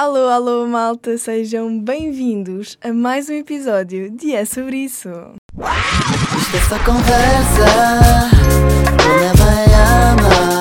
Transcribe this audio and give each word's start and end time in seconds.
Alô, 0.00 0.28
alô, 0.28 0.64
malta, 0.64 1.18
sejam 1.18 1.76
bem-vindos 1.76 2.78
a 2.80 2.92
mais 2.92 3.28
um 3.28 3.32
episódio 3.32 4.08
de 4.08 4.32
É 4.32 4.44
Sobre 4.44 4.76
Isso. 4.76 5.08
Isto 5.08 6.56
é 6.56 6.60
só 6.68 6.78
conversa, 6.84 7.66
não 9.04 9.16
leva 9.16 9.42
a 9.42 10.54
mal. 10.54 10.57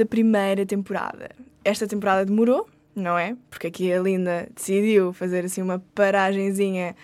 Da 0.00 0.06
primeira 0.06 0.64
temporada. 0.64 1.30
Esta 1.62 1.86
temporada 1.86 2.24
demorou, 2.24 2.66
não 2.96 3.18
é? 3.18 3.36
Porque 3.50 3.66
aqui 3.66 3.92
a 3.92 4.00
Linda 4.00 4.48
decidiu 4.54 5.12
fazer 5.12 5.44
assim 5.44 5.60
uma 5.60 5.78
paragenzinha 5.94 6.96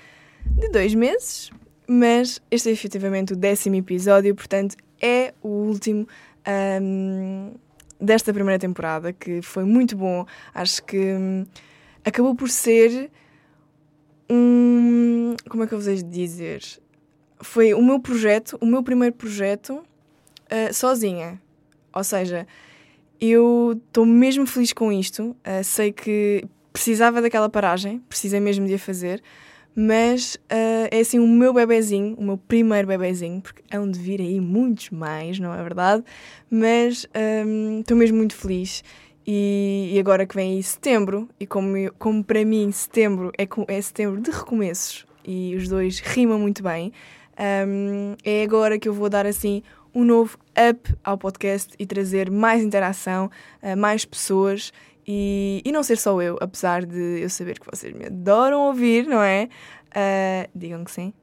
de 0.46 0.68
dois 0.70 0.94
meses, 0.94 1.50
mas 1.86 2.40
este 2.50 2.70
é 2.70 2.72
efetivamente 2.72 3.34
o 3.34 3.36
décimo 3.36 3.76
episódio, 3.76 4.34
portanto 4.34 4.76
é 4.98 5.34
o 5.42 5.48
último 5.48 6.08
ahm, 6.46 7.52
desta 8.00 8.32
primeira 8.32 8.58
temporada, 8.58 9.12
que 9.12 9.42
foi 9.42 9.64
muito 9.64 9.94
bom. 9.94 10.24
Acho 10.54 10.82
que 10.82 10.96
hum, 10.96 11.44
acabou 12.02 12.34
por 12.34 12.48
ser 12.48 13.10
um. 14.30 15.36
Como 15.50 15.64
é 15.64 15.66
que 15.66 15.74
eu 15.74 15.78
vos 15.78 15.86
hei 15.86 15.96
de 15.96 16.04
dizer? 16.04 16.62
Foi 17.42 17.74
o 17.74 17.82
meu 17.82 18.00
projeto, 18.00 18.56
o 18.58 18.64
meu 18.64 18.82
primeiro 18.82 19.14
projeto 19.14 19.84
ah, 20.48 20.72
sozinha. 20.72 21.38
Ou 21.92 22.02
seja, 22.02 22.46
eu 23.20 23.80
estou 23.86 24.04
mesmo 24.06 24.46
feliz 24.46 24.72
com 24.72 24.92
isto. 24.92 25.36
Uh, 25.46 25.64
sei 25.64 25.92
que 25.92 26.44
precisava 26.72 27.22
daquela 27.22 27.48
paragem, 27.48 28.02
precisei 28.08 28.38
mesmo 28.40 28.66
de 28.66 28.74
a 28.74 28.78
fazer, 28.78 29.22
mas 29.74 30.36
uh, 30.50 30.88
é 30.90 31.00
assim 31.00 31.18
o 31.18 31.26
meu 31.26 31.52
bebezinho, 31.52 32.14
o 32.18 32.22
meu 32.24 32.36
primeiro 32.36 32.86
bebezinho, 32.88 33.40
porque 33.40 33.62
hão 33.74 33.90
de 33.90 33.98
vir 33.98 34.20
aí 34.20 34.40
muitos 34.40 34.90
mais, 34.90 35.38
não 35.38 35.52
é 35.54 35.62
verdade? 35.62 36.02
Mas 36.50 37.06
um, 37.46 37.80
estou 37.80 37.96
mesmo 37.96 38.16
muito 38.16 38.34
feliz. 38.34 38.82
E, 39.26 39.90
e 39.92 39.98
agora 39.98 40.24
que 40.24 40.36
vem 40.36 40.52
aí 40.54 40.62
setembro, 40.62 41.28
e 41.40 41.46
como, 41.46 41.76
eu- 41.76 41.92
como 41.98 42.22
para 42.22 42.44
mim 42.44 42.70
setembro 42.70 43.32
é, 43.36 43.46
é 43.68 43.80
setembro 43.82 44.20
de 44.20 44.30
recomeços, 44.30 45.04
e 45.24 45.54
os 45.56 45.66
dois 45.68 45.98
rimam 45.98 46.38
muito 46.38 46.62
bem, 46.62 46.92
um, 47.68 48.14
é 48.24 48.44
agora 48.44 48.78
que 48.78 48.88
eu 48.88 48.94
vou 48.94 49.08
dar 49.08 49.26
assim 49.26 49.62
um 49.96 50.04
novo 50.04 50.38
up 50.70 50.94
ao 51.02 51.16
podcast 51.16 51.74
e 51.78 51.86
trazer 51.86 52.30
mais 52.30 52.62
interação, 52.62 53.30
uh, 53.62 53.74
mais 53.74 54.04
pessoas 54.04 54.70
e, 55.08 55.62
e 55.64 55.72
não 55.72 55.82
ser 55.82 55.96
só 55.96 56.20
eu, 56.20 56.36
apesar 56.38 56.84
de 56.84 57.22
eu 57.22 57.30
saber 57.30 57.58
que 57.58 57.64
vocês 57.64 57.94
me 57.94 58.04
adoram 58.04 58.66
ouvir, 58.66 59.06
não 59.06 59.22
é? 59.22 59.48
Uh, 59.86 60.50
digam 60.54 60.84
que 60.84 60.90
sim. 60.90 61.14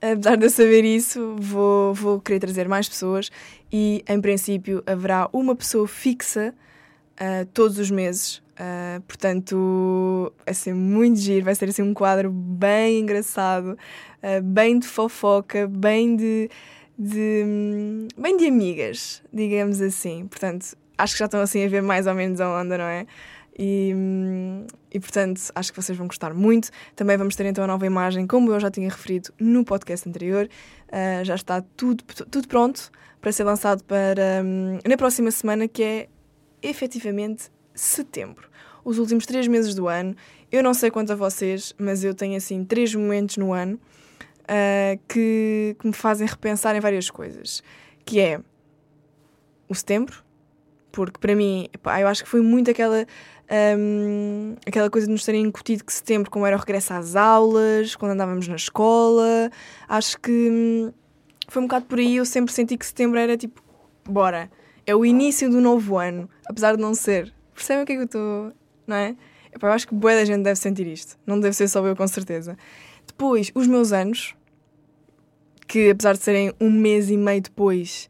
Apesar 0.00 0.36
de 0.36 0.46
eu 0.46 0.50
saber 0.50 0.84
isso, 0.84 1.36
vou, 1.38 1.92
vou 1.92 2.18
querer 2.18 2.40
trazer 2.40 2.66
mais 2.66 2.88
pessoas 2.88 3.30
e, 3.70 4.02
em 4.08 4.20
princípio, 4.22 4.82
haverá 4.86 5.28
uma 5.30 5.54
pessoa 5.54 5.86
fixa 5.86 6.54
uh, 7.20 7.44
todos 7.52 7.78
os 7.78 7.90
meses. 7.90 8.38
Uh, 8.58 9.02
portanto, 9.06 10.32
vai 10.46 10.54
ser 10.54 10.72
muito 10.72 11.18
giro, 11.18 11.44
vai 11.44 11.54
ser 11.54 11.68
assim 11.68 11.82
um 11.82 11.92
quadro 11.92 12.30
bem 12.32 13.00
engraçado, 13.00 13.76
bem 14.42 14.78
de 14.78 14.86
fofoca, 14.86 15.68
bem 15.68 16.16
de, 16.16 16.50
de 16.98 17.44
hum, 17.46 18.08
bem 18.16 18.36
de 18.36 18.46
amigas, 18.46 19.22
digamos 19.32 19.80
assim. 19.80 20.26
Portanto, 20.26 20.76
acho 20.96 21.14
que 21.14 21.18
já 21.18 21.26
estão 21.26 21.40
assim 21.40 21.64
a 21.64 21.68
ver 21.68 21.82
mais 21.82 22.06
ou 22.06 22.14
menos 22.14 22.40
a 22.40 22.60
onda, 22.60 22.78
não 22.78 22.84
é? 22.84 23.06
E, 23.58 23.92
hum, 23.94 24.66
e 24.92 25.00
portanto, 25.00 25.40
acho 25.54 25.72
que 25.72 25.80
vocês 25.80 25.96
vão 25.96 26.06
gostar 26.06 26.34
muito. 26.34 26.70
Também 26.94 27.16
vamos 27.16 27.36
ter 27.36 27.46
então 27.46 27.64
a 27.64 27.66
nova 27.66 27.86
imagem, 27.86 28.26
como 28.26 28.52
eu 28.52 28.60
já 28.60 28.70
tinha 28.70 28.88
referido 28.88 29.30
no 29.38 29.64
podcast 29.64 30.08
anterior. 30.08 30.48
Uh, 30.88 31.24
já 31.24 31.34
está 31.34 31.62
tudo, 31.76 32.04
tudo 32.30 32.48
pronto 32.48 32.90
para 33.20 33.32
ser 33.32 33.44
lançado 33.44 33.82
para 33.84 34.42
hum, 34.44 34.78
na 34.86 34.96
próxima 34.96 35.30
semana, 35.30 35.66
que 35.68 35.82
é 35.82 36.08
efetivamente 36.62 37.50
setembro. 37.74 38.48
Os 38.84 38.98
últimos 38.98 39.26
três 39.26 39.46
meses 39.48 39.74
do 39.74 39.88
ano. 39.88 40.14
Eu 40.50 40.62
não 40.62 40.72
sei 40.72 40.90
quanto 40.90 41.12
a 41.12 41.16
vocês, 41.16 41.74
mas 41.76 42.04
eu 42.04 42.14
tenho 42.14 42.36
assim 42.36 42.64
três 42.64 42.94
momentos 42.94 43.36
no 43.36 43.52
ano 43.52 43.80
uh, 44.46 45.00
que, 45.08 45.76
que 45.78 45.86
me 45.86 45.92
fazem 45.92 46.26
repensar 46.26 46.74
em 46.74 46.80
várias 46.80 47.10
coisas. 47.10 47.62
Que 48.04 48.20
é 48.20 48.40
o 49.68 49.74
setembro, 49.74 50.24
porque 50.92 51.18
para 51.18 51.34
mim, 51.34 51.68
eu 52.00 52.08
acho 52.08 52.24
que 52.24 52.30
foi 52.30 52.40
muito 52.40 52.70
aquela, 52.70 53.04
hum, 53.78 54.54
aquela 54.66 54.88
coisa 54.88 55.06
de 55.06 55.12
nos 55.12 55.24
terem 55.24 55.42
incutido 55.42 55.84
que 55.84 55.92
setembro, 55.92 56.30
como 56.30 56.46
era 56.46 56.56
o 56.56 56.58
regresso 56.58 56.94
às 56.94 57.16
aulas, 57.16 57.96
quando 57.96 58.12
andávamos 58.12 58.46
na 58.48 58.56
escola, 58.56 59.50
acho 59.88 60.18
que 60.20 60.30
hum, 60.30 60.92
foi 61.48 61.62
um 61.62 61.66
bocado 61.66 61.86
por 61.86 61.98
aí. 61.98 62.16
Eu 62.16 62.24
sempre 62.24 62.52
senti 62.52 62.76
que 62.76 62.86
setembro 62.86 63.18
era 63.18 63.36
tipo, 63.36 63.60
bora, 64.08 64.50
é 64.86 64.94
o 64.94 65.04
início 65.04 65.50
do 65.50 65.60
novo 65.60 65.98
ano, 65.98 66.30
apesar 66.46 66.76
de 66.76 66.82
não 66.82 66.94
ser. 66.94 67.32
Percebem 67.54 67.82
o 67.82 67.86
que 67.86 67.92
é 67.92 67.96
que 67.96 68.02
eu 68.02 68.06
estou, 68.06 68.52
não 68.86 68.96
é? 68.96 69.16
Epá, 69.52 69.68
eu 69.68 69.72
acho 69.72 69.88
que 69.88 69.94
boa 69.94 70.14
da 70.14 70.24
gente 70.24 70.42
deve 70.42 70.56
sentir 70.56 70.86
isto, 70.86 71.18
não 71.26 71.40
deve 71.40 71.56
ser 71.56 71.68
só 71.68 71.84
eu 71.84 71.96
com 71.96 72.06
certeza. 72.06 72.56
Depois, 73.06 73.50
os 73.54 73.66
meus 73.66 73.92
anos, 73.92 74.34
que 75.66 75.90
apesar 75.90 76.14
de 76.14 76.22
serem 76.22 76.52
um 76.60 76.70
mês 76.70 77.10
e 77.10 77.16
meio 77.16 77.40
depois, 77.40 78.08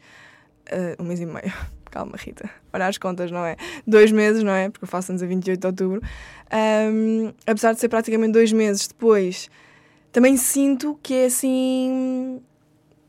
uh, 0.70 1.02
um 1.02 1.06
mês 1.06 1.20
e 1.20 1.26
meio, 1.26 1.52
calma 1.90 2.16
Rita, 2.16 2.48
olha 2.72 2.86
as 2.86 2.98
contas, 2.98 3.30
não 3.30 3.44
é? 3.44 3.56
Dois 3.86 4.12
meses, 4.12 4.42
não 4.42 4.52
é? 4.52 4.68
Porque 4.68 4.84
eu 4.84 4.88
faço 4.88 5.12
anos 5.12 5.22
a 5.22 5.26
28 5.26 5.60
de 5.60 5.66
outubro. 5.66 6.02
Um, 6.52 7.32
apesar 7.46 7.72
de 7.72 7.80
ser 7.80 7.88
praticamente 7.88 8.32
dois 8.32 8.52
meses 8.52 8.86
depois, 8.86 9.50
também 10.12 10.36
sinto 10.36 10.98
que 11.02 11.14
é 11.14 11.26
assim 11.26 12.40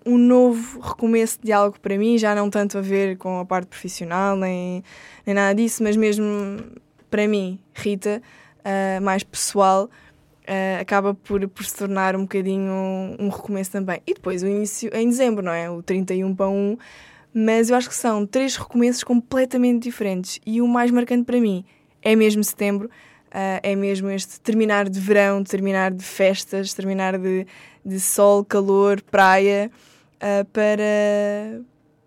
um 0.05 0.17
novo 0.17 0.79
recomeço 0.79 1.37
de 1.43 1.51
algo 1.51 1.77
para 1.81 1.97
mim, 1.97 2.17
já 2.17 2.33
não 2.33 2.49
tanto 2.49 2.77
a 2.77 2.81
ver 2.81 3.17
com 3.17 3.39
a 3.39 3.45
parte 3.45 3.67
profissional, 3.67 4.37
nem, 4.37 4.81
nem 5.25 5.35
nada 5.35 5.53
disso, 5.53 5.83
mas 5.83 5.97
mesmo 5.97 6.25
para 7.09 7.27
mim, 7.27 7.59
Rita, 7.73 8.21
uh, 8.59 9.01
mais 9.01 9.23
pessoal, 9.23 9.89
uh, 10.47 10.81
acaba 10.81 11.13
por, 11.13 11.47
por 11.50 11.66
se 11.66 11.75
tornar 11.75 12.16
um 12.16 12.22
bocadinho 12.22 12.72
um, 13.19 13.30
recomeço 13.30 13.72
também. 13.72 14.02
E 14.08 14.13
depois 14.13 14.41
o 14.41 14.47
início 14.47 14.90
em 14.94 15.09
dezembro, 15.09 15.44
não 15.44 15.52
é? 15.52 15.69
O 15.69 15.84
31 15.84 16.35
para 16.35 16.47
1. 16.47 16.78
Mas 17.34 17.69
eu 17.69 17.75
acho 17.75 17.90
que 17.90 17.96
são 17.96 18.25
três 18.25 18.56
recomeços 18.56 19.03
completamente 19.03 19.84
diferentes. 19.84 20.40
E 20.46 20.62
o 20.62 20.68
mais 20.68 20.90
marcante 20.90 21.25
para 21.25 21.40
mim 21.40 21.66
é 22.02 22.16
mesmo 22.16 22.44
setembro. 22.44 22.90
Uh, 23.28 23.59
é 23.62 23.75
mesmo 23.75 24.09
este 24.09 24.40
terminar 24.40 24.90
de 24.90 25.00
verão, 25.00 25.44
terminar 25.44 25.91
de 25.91 26.03
festas, 26.03 26.74
terminar 26.74 27.18
de, 27.18 27.46
de 27.85 28.00
sol, 28.00 28.44
calor, 28.44 29.02
praia, 29.02 29.69
uh, 30.16 30.46
para, 30.46 31.62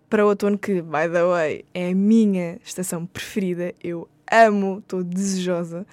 para 0.09 0.25
o 0.25 0.29
outono, 0.29 0.57
que, 0.57 0.81
by 0.81 1.07
the 1.11 1.23
way, 1.23 1.65
é 1.73 1.91
a 1.91 1.95
minha 1.95 2.57
estação 2.65 3.05
preferida. 3.05 3.73
Eu 3.83 4.09
amo, 4.29 4.79
estou 4.79 5.03
desejosa. 5.03 5.85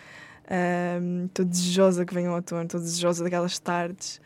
Estou 1.27 1.45
desejosa 1.45 2.05
que 2.05 2.15
venha 2.15 2.31
o 2.31 2.35
outono, 2.35 2.63
estou 2.63 2.81
desejosa 2.81 3.23
daquelas 3.23 3.59
tardes, 3.59 4.21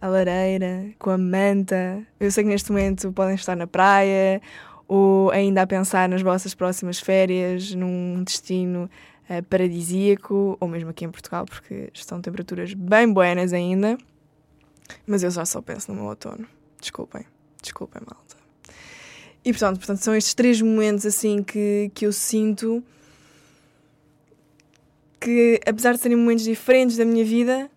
a 0.00 0.08
lareira, 0.08 0.86
com 0.98 1.10
a 1.10 1.18
manta. 1.18 2.02
Eu 2.18 2.30
sei 2.30 2.44
que 2.44 2.50
neste 2.50 2.72
momento 2.72 3.12
podem 3.12 3.34
estar 3.34 3.54
na 3.54 3.66
praia 3.66 4.40
ou 4.88 5.30
ainda 5.30 5.62
a 5.62 5.66
pensar 5.66 6.08
nas 6.08 6.22
vossas 6.22 6.52
próximas 6.52 6.98
férias, 6.98 7.72
num 7.74 8.24
destino 8.24 8.90
uh, 9.28 9.42
paradisíaco, 9.44 10.56
ou 10.58 10.66
mesmo 10.66 10.90
aqui 10.90 11.04
em 11.04 11.10
Portugal, 11.10 11.44
porque 11.44 11.90
estão 11.94 12.20
temperaturas 12.20 12.74
bem 12.74 13.12
buenas 13.12 13.52
ainda. 13.52 13.96
Mas 15.06 15.22
eu 15.22 15.30
já 15.30 15.44
só 15.44 15.62
penso 15.62 15.92
no 15.92 15.96
meu 15.96 16.06
outono. 16.06 16.44
Desculpem, 16.80 17.24
desculpem, 17.62 18.02
malta. 18.04 18.36
E 19.44 19.52
portanto, 19.52 19.78
portanto 19.78 19.98
são 20.00 20.14
estes 20.14 20.34
três 20.34 20.60
momentos 20.60 21.06
assim 21.06 21.42
que, 21.42 21.92
que 21.94 22.04
eu 22.04 22.12
sinto 22.12 22.82
que, 25.20 25.60
apesar 25.66 25.92
de 25.92 26.00
serem 26.00 26.16
momentos 26.16 26.44
diferentes 26.44 26.96
da 26.96 27.04
minha 27.04 27.24
vida, 27.24 27.70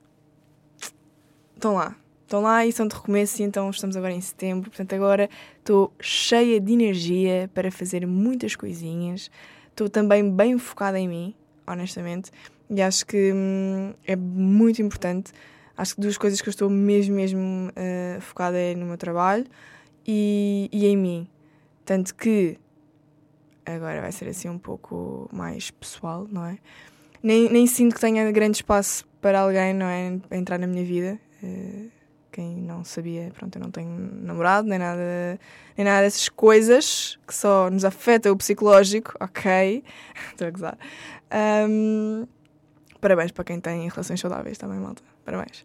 estão 1.56 1.74
lá. 1.74 1.96
Estão 2.22 2.42
lá 2.42 2.66
e 2.66 2.72
são 2.72 2.88
de 2.88 2.96
recomeço, 2.96 3.42
e 3.42 3.46
então 3.46 3.70
estamos 3.70 3.96
agora 3.96 4.14
em 4.14 4.22
setembro. 4.22 4.72
Portanto, 4.72 4.94
agora 4.94 5.30
estou 5.60 5.94
cheia 6.00 6.60
de 6.60 6.72
energia 6.72 7.50
para 7.54 7.70
fazer 7.70 8.08
muitas 8.08 8.56
coisinhas. 8.56 9.30
Estou 9.70 9.90
também 9.90 10.32
bem 10.32 10.58
focada 10.58 11.00
em 11.00 11.08
mim, 11.08 11.36
honestamente, 11.68 12.32
e 12.70 12.82
acho 12.82 13.06
que 13.06 13.32
hum, 13.34 13.94
é 14.06 14.16
muito 14.16 14.82
importante. 14.82 15.32
Acho 15.76 15.96
que 15.96 16.02
duas 16.02 16.18
coisas 16.18 16.42
que 16.42 16.48
eu 16.48 16.52
estou 16.52 16.70
mesmo, 16.70 17.16
mesmo 17.16 17.70
uh, 17.70 18.22
focada 18.22 18.58
é 18.58 18.74
no 18.76 18.86
meu 18.86 18.98
trabalho 18.98 19.46
e, 20.08 20.70
e 20.72 20.86
em 20.86 20.96
mim. 20.96 21.28
Tanto 21.84 22.16
que 22.16 22.58
agora 23.66 24.02
vai 24.02 24.12
ser 24.12 24.28
assim 24.28 24.50
um 24.50 24.60
pouco 24.60 25.30
mais 25.32 25.72
pessoal, 25.72 26.28
não 26.32 26.46
é? 26.46 26.58
Nem, 27.24 27.50
nem 27.50 27.66
sinto 27.66 27.96
que 27.96 28.02
tenha 28.02 28.30
grande 28.32 28.58
espaço 28.58 29.06
para 29.22 29.40
alguém, 29.40 29.74
não 29.74 29.86
é? 29.86 30.20
Entrar 30.30 30.60
na 30.60 30.68
minha 30.68 30.84
vida. 30.84 31.18
Uh, 31.42 31.90
quem 32.34 32.56
não 32.56 32.84
sabia, 32.84 33.32
pronto, 33.34 33.56
eu 33.56 33.62
não 33.62 33.70
tenho 33.70 33.90
namorado, 34.22 34.68
nem 34.68 34.80
nada, 34.80 35.40
nem 35.78 35.86
nada 35.86 36.02
dessas 36.02 36.28
coisas 36.30 37.20
que 37.28 37.34
só 37.34 37.70
nos 37.70 37.86
afetam 37.86 38.34
o 38.34 38.38
psicológico, 38.38 39.14
ok? 39.22 39.84
Estou 40.32 40.48
a 40.48 40.52
gozar. 40.52 40.78
Um, 41.70 42.28
parabéns 43.00 43.32
para 43.32 43.44
quem 43.44 43.60
tem 43.60 43.88
relações 43.88 44.20
saudáveis 44.20 44.58
também, 44.58 44.80
malta. 44.80 45.04
Parabéns. 45.24 45.64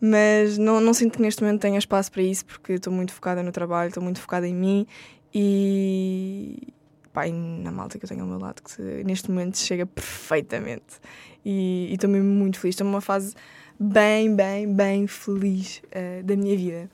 Mas 0.00 0.58
não, 0.58 0.80
não 0.80 0.92
sinto 0.92 1.16
que 1.16 1.22
neste 1.22 1.42
momento 1.42 1.62
tenha 1.62 1.78
espaço 1.78 2.12
para 2.12 2.22
isso 2.22 2.44
porque 2.44 2.74
estou 2.74 2.92
muito 2.92 3.12
focada 3.12 3.42
no 3.42 3.50
trabalho, 3.50 3.88
estou 3.88 4.02
muito 4.02 4.20
focada 4.20 4.46
em 4.46 4.54
mim 4.54 4.86
e, 5.32 6.74
pá, 7.12 7.26
e 7.26 7.32
na 7.32 7.70
malta 7.70 7.98
que 7.98 8.04
eu 8.04 8.08
tenho 8.08 8.22
ao 8.22 8.26
meu 8.26 8.38
lado, 8.38 8.62
que 8.62 8.82
neste 9.04 9.30
momento 9.30 9.58
chega 9.58 9.86
perfeitamente. 9.86 11.00
E 11.44 11.88
estou 11.92 12.08
mesmo 12.08 12.28
muito 12.28 12.58
feliz. 12.58 12.74
Estou 12.74 12.86
numa 12.86 13.00
fase 13.00 13.34
bem, 13.78 14.34
bem, 14.34 14.72
bem 14.72 15.06
feliz 15.06 15.82
uh, 15.86 16.22
da 16.22 16.36
minha 16.36 16.56
vida. 16.56 16.90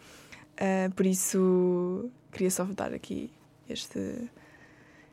Uh, 0.55 0.93
por 0.95 1.07
isso, 1.07 2.11
queria 2.33 2.51
só 2.51 2.65
dar 2.65 2.93
aqui 2.93 3.31
este, 3.69 4.29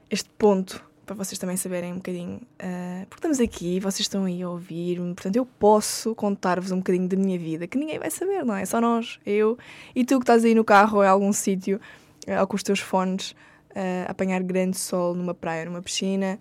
este 0.09 0.29
ponto 0.37 0.83
para 1.05 1.15
vocês 1.15 1.37
também 1.37 1.55
saberem 1.55 1.93
um 1.93 1.97
bocadinho. 1.97 2.37
Uh, 2.37 3.05
porque 3.07 3.19
estamos 3.19 3.39
aqui, 3.39 3.79
vocês 3.79 4.01
estão 4.01 4.25
aí 4.25 4.41
a 4.41 4.49
ouvir-me, 4.49 5.13
portanto 5.13 5.35
eu 5.35 5.45
posso 5.45 6.15
contar-vos 6.15 6.71
um 6.71 6.77
bocadinho 6.77 7.07
da 7.07 7.15
minha 7.15 7.37
vida, 7.37 7.67
que 7.67 7.77
ninguém 7.77 7.99
vai 7.99 8.09
saber, 8.09 8.43
não 8.43 8.55
é? 8.55 8.65
Só 8.65 8.81
nós, 8.81 9.19
eu 9.25 9.57
e 9.95 10.03
tu 10.03 10.17
que 10.17 10.23
estás 10.23 10.43
aí 10.43 10.55
no 10.55 10.63
carro 10.63 10.97
ou 10.97 11.03
em 11.03 11.07
algum 11.07 11.31
sítio, 11.31 11.79
uh, 12.27 12.39
ou 12.41 12.47
com 12.47 12.55
os 12.55 12.63
teus 12.63 12.79
fones, 12.79 13.35
uh, 13.75 14.09
apanhar 14.09 14.41
grande 14.41 14.77
sol 14.77 15.13
numa 15.13 15.33
praia, 15.33 15.65
numa 15.65 15.81
piscina, 15.81 16.39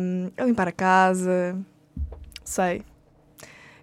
um, 0.00 0.30
a 0.36 0.44
limpar 0.44 0.68
a 0.68 0.72
casa, 0.72 1.58
sei. 2.44 2.82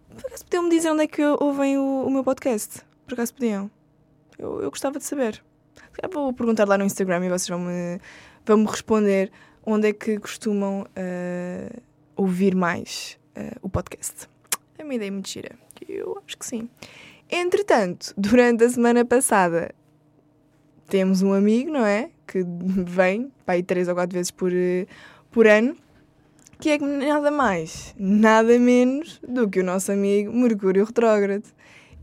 Por 0.10 0.27
acaso 0.27 0.45
podiam-me 0.45 0.69
dizer 0.69 0.92
onde 0.92 1.04
é 1.04 1.07
que 1.07 1.24
ouvem 1.24 1.77
o, 1.77 2.06
o 2.06 2.10
meu 2.10 2.24
podcast? 2.24 2.81
Por 3.06 3.13
acaso 3.13 3.33
podiam? 3.33 3.71
Eu, 4.38 4.62
eu 4.62 4.69
gostava 4.69 4.98
de 4.98 5.06
saber. 5.06 5.42
Vou 6.13 6.31
perguntar 6.33 6.68
lá 6.68 6.77
no 6.77 6.86
Instagram 6.86 7.25
e 7.25 7.30
vocês 7.30 7.48
vão 7.50 7.60
me, 7.60 8.00
vão 8.45 8.57
-me 8.57 8.66
responder 8.66 9.31
onde 9.66 9.89
é 9.89 9.94
que 9.94 10.19
costumam 10.19 10.81
uh, 10.81 11.81
ouvir 12.16 12.56
mais 12.56 13.19
uh, 13.38 13.60
o 13.62 13.69
podcast. 13.69 14.27
É 14.77 14.83
uma 14.83 14.94
ideia 14.94 15.12
muito 15.12 15.30
gira. 15.30 15.57
Eu 15.88 16.21
acho 16.25 16.38
que 16.38 16.45
sim. 16.45 16.69
Entretanto, 17.30 18.13
durante 18.18 18.63
a 18.63 18.69
semana 18.69 19.06
passada, 19.06 19.74
temos 20.88 21.21
um 21.21 21.33
amigo, 21.33 21.71
não 21.71 21.86
é? 21.86 22.10
Que 22.31 22.46
vem, 22.86 23.31
aí 23.48 23.64
três 23.64 23.88
ou 23.88 23.96
quatro 23.96 24.14
vezes 24.14 24.30
por, 24.30 24.52
uh, 24.52 24.88
por 25.31 25.48
ano, 25.48 25.76
que 26.60 26.70
é 26.70 26.78
nada 26.78 27.31
mais, 27.31 27.96
nada 27.98 28.60
menos 28.60 29.20
do 29.28 29.50
que 29.50 29.62
o 29.62 29.64
nosso 29.64 29.92
amigo 29.92 30.31
Mercúrio 30.31 30.86
Retrógrado. 30.86 31.46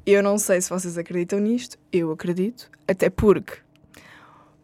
Eu 0.05 0.23
não 0.23 0.39
sei 0.39 0.61
se 0.61 0.71
vocês 0.71 0.97
acreditam 0.99 1.39
nisto, 1.39 1.79
eu 1.93 2.11
acredito, 2.11 2.71
até 2.89 3.11
porque, 3.11 3.55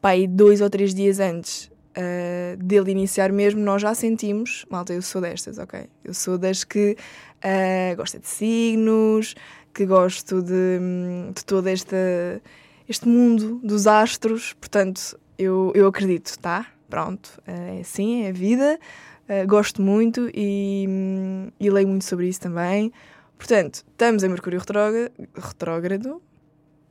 pá, 0.00 0.10
aí 0.10 0.26
dois 0.26 0.60
ou 0.60 0.70
três 0.70 0.94
dias 0.94 1.20
antes 1.20 1.70
uh, 1.96 2.56
dele 2.56 2.90
iniciar 2.90 3.30
mesmo, 3.30 3.60
nós 3.60 3.82
já 3.82 3.94
sentimos, 3.94 4.64
malta, 4.70 4.92
eu 4.92 5.02
sou 5.02 5.20
destas, 5.20 5.58
ok? 5.58 5.86
Eu 6.04 6.14
sou 6.14 6.38
das 6.38 6.64
que 6.64 6.96
uh, 7.44 7.96
gosta 7.96 8.18
de 8.18 8.28
signos, 8.28 9.34
que 9.74 9.86
gosto 9.86 10.42
de, 10.42 10.78
de 11.34 11.44
todo 11.44 11.66
este, 11.68 11.96
este 12.88 13.08
mundo 13.08 13.60
dos 13.62 13.86
astros, 13.86 14.52
portanto, 14.54 15.18
eu, 15.38 15.72
eu 15.74 15.86
acredito, 15.86 16.38
tá? 16.38 16.66
Pronto, 16.88 17.40
é 17.46 17.80
assim, 17.80 18.24
é 18.24 18.28
a 18.28 18.32
vida, 18.32 18.78
uh, 19.28 19.46
gosto 19.46 19.80
muito 19.80 20.30
e, 20.34 20.86
e 21.58 21.70
leio 21.70 21.88
muito 21.88 22.04
sobre 22.04 22.28
isso 22.28 22.40
também. 22.40 22.92
Portanto, 23.38 23.84
estamos 23.90 24.22
em 24.22 24.28
Mercúrio 24.28 24.60
retrógrado, 24.60 26.22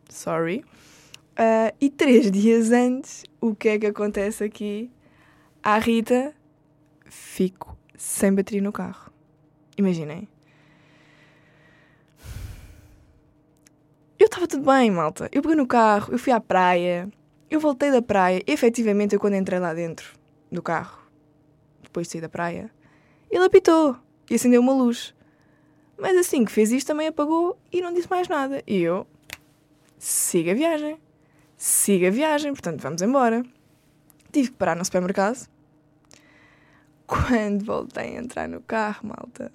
sorry, 0.10 0.66
Uh, 1.32 1.74
e 1.80 1.90
três 1.90 2.30
dias 2.32 2.72
antes, 2.72 3.24
o 3.40 3.56
que 3.56 3.70
é 3.70 3.80
que 3.80 3.88
acontece 3.88 4.44
aqui? 4.44 4.92
À 5.64 5.78
Rita, 5.80 6.34
fico 7.06 7.78
sem 7.98 8.34
bateria 8.34 8.62
no 8.62 8.72
carro. 8.72 9.12
Imaginem. 9.78 10.28
Eu 14.20 14.26
estava 14.26 14.48
tudo 14.48 14.66
bem, 14.66 14.92
malta. 14.92 15.30
Eu 15.32 15.42
peguei 15.42 15.56
no 15.56 15.66
carro, 15.66 16.14
eu 16.14 16.20
fui 16.20 16.32
à 16.32 16.40
praia, 16.40 17.10
eu 17.52 17.60
voltei 17.60 17.92
da 17.92 18.02
praia. 18.02 18.42
Efetivamente, 18.48 19.14
eu 19.14 19.20
quando 19.20 19.36
entrei 19.36 19.60
lá 19.60 19.74
dentro 19.74 20.18
do 20.52 20.64
carro, 20.64 21.00
depois 21.84 22.08
de 22.08 22.14
sair 22.14 22.22
da 22.22 22.30
praia, 22.30 22.72
ele 23.30 23.44
apitou 23.44 23.96
e 24.30 24.36
acendeu 24.36 24.62
uma 24.62 24.74
luz. 24.74 25.14
Mas 25.98 26.18
assim 26.18 26.44
que 26.44 26.52
fez 26.52 26.72
isto, 26.72 26.88
também 26.88 27.08
apagou 27.08 27.60
e 27.72 27.82
não 27.82 27.94
disse 27.94 28.10
mais 28.10 28.28
nada. 28.28 28.64
E 28.66 28.80
eu, 28.80 29.06
siga 30.00 30.52
a 30.52 30.56
viagem 30.56 30.98
siga 31.62 32.08
a 32.08 32.12
viagem, 32.12 32.52
portanto 32.54 32.82
vamos 32.82 33.04
embora. 33.04 33.44
Tive 34.32 34.50
que 34.50 34.56
parar 34.56 34.76
no 34.76 34.84
supermercado. 34.84 35.48
Quando 37.06 37.64
voltei 37.64 38.18
a 38.18 38.20
entrar 38.20 38.50
no 38.50 38.62
carro, 38.62 39.10
malta, 39.10 39.52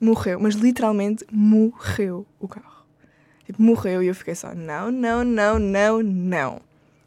morreu, 0.00 0.40
mas 0.40 0.54
literalmente 0.54 1.26
morreu 1.30 2.26
o 2.40 2.48
carro. 2.48 2.86
Tipo, 3.44 3.60
morreu 3.60 4.02
e 4.02 4.06
eu 4.06 4.14
fiquei 4.14 4.34
só, 4.34 4.54
não, 4.54 4.90
não, 4.90 5.22
não, 5.22 5.58
não, 5.58 6.02
não. 6.02 6.62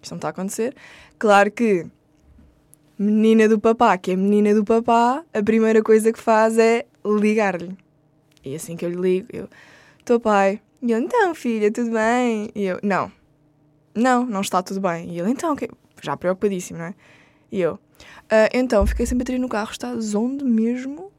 Isto 0.06 0.12
não 0.12 0.18
está 0.18 0.28
a 0.28 0.32
acontecer. 0.32 0.76
Claro 1.18 1.52
que 1.52 1.88
menina 2.98 3.50
do 3.50 3.60
papá, 3.60 3.98
que 3.98 4.12
é 4.12 4.16
menina 4.16 4.54
do 4.54 4.64
papá, 4.64 5.26
a 5.34 5.42
primeira 5.42 5.82
coisa 5.82 6.14
que 6.14 6.20
faz 6.20 6.60
é 6.60 6.86
ligar-lhe. 7.04 7.76
E 8.44 8.54
assim 8.54 8.78
que 8.78 8.86
eu 8.86 8.90
lhe 8.90 9.02
ligo, 9.02 9.28
eu, 9.34 9.50
teu 10.06 10.20
pai. 10.20 10.62
E 10.80 10.92
eu, 10.92 11.00
então, 11.00 11.34
filha, 11.34 11.72
tudo 11.72 11.90
bem? 11.90 12.52
E 12.54 12.66
eu, 12.66 12.80
não, 12.84 13.12
não, 13.96 14.24
não 14.28 14.42
está 14.42 14.62
tudo 14.62 14.80
bem. 14.80 15.10
E 15.10 15.20
ele, 15.20 15.32
então, 15.32 15.54
okay. 15.54 15.70
já 16.04 16.16
preocupadíssimo, 16.16 16.78
não 16.78 16.86
é? 16.86 16.94
E 17.52 17.62
eu, 17.62 17.74
uh, 17.74 18.50
então, 18.54 18.86
fiquei 18.86 19.08
sem 19.08 19.18
bateria 19.18 19.42
no 19.42 19.50
carro, 19.50 19.72
estás 19.72 20.14
onde 20.14 20.46
mesmo? 20.46 21.12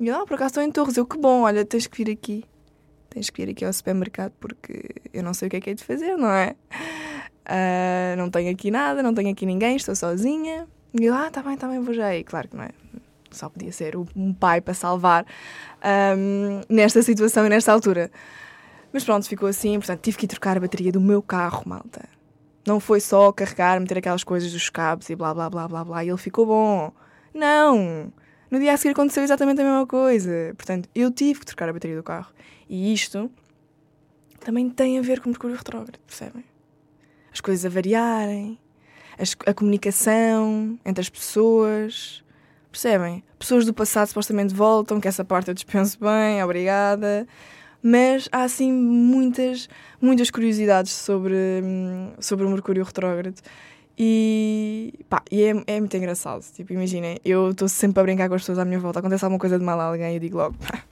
E 0.00 0.08
eu, 0.08 0.16
ah, 0.16 0.26
por 0.26 0.34
acaso 0.34 0.48
estou 0.48 0.62
em 0.64 0.72
Torres. 0.72 0.96
Eu, 0.96 1.06
que 1.06 1.16
bom, 1.16 1.42
olha, 1.42 1.64
tens 1.64 1.86
que 1.86 1.96
vir 1.96 2.10
aqui. 2.10 2.44
Tens 3.08 3.30
que 3.30 3.44
vir 3.44 3.52
aqui 3.52 3.64
ao 3.64 3.72
supermercado 3.72 4.32
porque 4.40 4.88
eu 5.12 5.22
não 5.22 5.32
sei 5.32 5.46
o 5.46 5.50
que 5.50 5.58
é 5.58 5.60
que 5.60 5.70
é 5.70 5.74
de 5.74 5.84
fazer, 5.84 6.16
não 6.16 6.30
é? 6.30 6.56
Não 8.16 8.30
tenho 8.30 8.50
aqui 8.50 8.70
nada, 8.70 9.02
não 9.02 9.14
tenho 9.14 9.30
aqui 9.30 9.46
ninguém, 9.46 9.76
estou 9.76 9.94
sozinha. 9.94 10.66
E 10.98 11.04
eu, 11.04 11.14
ah, 11.14 11.30
tá 11.30 11.42
bem, 11.42 11.56
tá 11.56 11.68
bem, 11.68 11.80
vou 11.80 11.94
já 11.94 12.06
aí. 12.06 12.22
Claro 12.24 12.48
que 12.48 12.56
não 12.56 12.64
é. 12.64 12.70
Só 13.30 13.48
podia 13.48 13.72
ser 13.72 13.96
um 13.96 14.32
pai 14.34 14.60
para 14.60 14.74
salvar 14.74 15.24
um, 16.16 16.60
nesta 16.68 17.02
situação 17.02 17.46
e 17.46 17.48
nesta 17.48 17.72
altura. 17.72 18.10
Mas 18.92 19.04
pronto, 19.04 19.26
ficou 19.26 19.48
assim, 19.48 19.78
portanto 19.78 20.00
tive 20.02 20.18
que 20.18 20.26
ir 20.26 20.28
trocar 20.28 20.56
a 20.56 20.60
bateria 20.60 20.92
do 20.92 21.00
meu 21.00 21.22
carro, 21.22 21.62
malta. 21.66 22.06
Não 22.66 22.78
foi 22.78 23.00
só 23.00 23.32
carregar, 23.32 23.80
meter 23.80 23.98
aquelas 23.98 24.22
coisas 24.22 24.52
dos 24.52 24.68
cabos 24.68 25.08
e 25.08 25.16
blá 25.16 25.32
blá 25.34 25.48
blá 25.48 25.66
blá 25.66 25.84
blá 25.84 26.04
e 26.04 26.08
ele 26.08 26.18
ficou 26.18 26.46
bom. 26.46 26.92
Não! 27.34 28.12
No 28.50 28.58
dia 28.58 28.74
a 28.74 28.76
seguir 28.76 28.92
aconteceu 28.92 29.22
exatamente 29.22 29.62
a 29.62 29.64
mesma 29.64 29.86
coisa. 29.86 30.52
Portanto, 30.56 30.88
eu 30.94 31.10
tive 31.10 31.40
que 31.40 31.46
trocar 31.46 31.70
a 31.70 31.72
bateria 31.72 31.96
do 31.96 32.02
carro. 32.02 32.30
E 32.68 32.92
isto 32.92 33.30
também 34.40 34.68
tem 34.68 34.98
a 34.98 35.02
ver 35.02 35.20
com 35.20 35.26
o 35.26 35.30
Mercúrio 35.30 35.56
retrógrado, 35.56 35.98
percebem? 36.06 36.44
As 37.32 37.40
coisas 37.40 37.64
a 37.64 37.68
variarem, 37.68 38.58
as, 39.18 39.34
a 39.46 39.54
comunicação 39.54 40.78
entre 40.84 41.00
as 41.00 41.08
pessoas, 41.08 42.22
percebem? 42.70 43.24
Pessoas 43.38 43.64
do 43.64 43.72
passado 43.72 44.08
supostamente 44.08 44.54
voltam, 44.54 45.00
que 45.00 45.08
essa 45.08 45.24
parte 45.24 45.48
eu 45.48 45.54
dispenso 45.54 45.98
bem, 46.00 46.42
obrigada 46.42 47.26
mas 47.82 48.28
há 48.30 48.44
assim 48.44 48.72
muitas, 48.72 49.68
muitas 50.00 50.30
curiosidades 50.30 50.92
sobre, 50.92 51.34
sobre 52.20 52.46
o 52.46 52.50
Mercúrio 52.50 52.84
retrógrado. 52.84 53.40
E, 53.98 54.94
pá, 55.08 55.22
e 55.30 55.42
é, 55.42 55.64
é 55.66 55.80
muito 55.80 55.96
engraçado. 55.96 56.44
Tipo, 56.52 56.72
imaginem, 56.72 57.18
eu 57.24 57.50
estou 57.50 57.68
sempre 57.68 58.00
a 58.00 58.02
brincar 58.04 58.28
com 58.28 58.34
as 58.36 58.42
pessoas 58.42 58.58
à 58.58 58.64
minha 58.64 58.78
volta. 58.78 59.00
Acontece 59.00 59.24
alguma 59.24 59.38
coisa 59.38 59.58
de 59.58 59.64
mal 59.64 59.78
a 59.80 59.84
alguém 59.84 60.14
eu 60.14 60.20
digo 60.20 60.38
logo: 60.38 60.56
pá, 60.58 60.82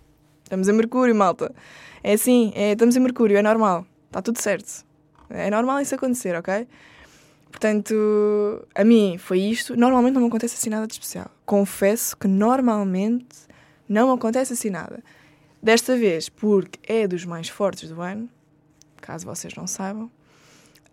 estamos 0.43 0.69
em 0.69 0.73
Mercúrio, 0.73 1.15
malta. 1.15 1.55
É 2.03 2.15
assim, 2.15 2.53
é, 2.55 2.73
estamos 2.73 2.97
em 2.97 3.01
Mercúrio, 3.01 3.37
é 3.37 3.43
normal. 3.43 3.87
Está 4.07 4.21
tudo 4.21 4.41
certo. 4.41 4.85
É 5.31 5.51
normal 5.51 5.81
isso 5.81 5.95
acontecer, 5.95 6.35
ok? 6.37 6.67
Portanto, 7.51 8.67
a 8.75 8.85
mim 8.85 9.17
foi 9.19 9.41
isto. 9.41 9.77
Normalmente 9.77 10.15
não 10.15 10.23
me 10.23 10.29
acontece 10.29 10.55
assim 10.55 10.71
nada 10.71 10.87
de 10.87 10.93
especial. 10.93 11.31
Confesso 11.45 12.17
que 12.17 12.29
normalmente 12.29 13.37
não 13.89 14.13
acontece 14.13 14.53
assim 14.53 14.71
nada. 14.71 15.03
Desta 15.63 15.97
vez, 15.97 16.29
porque 16.29 16.79
é 16.91 17.07
dos 17.07 17.25
mais 17.25 17.49
fortes 17.49 17.91
do 17.91 18.01
ano, 18.01 18.29
caso 19.01 19.27
vocês 19.27 19.55
não 19.55 19.67
saibam, 19.67 20.11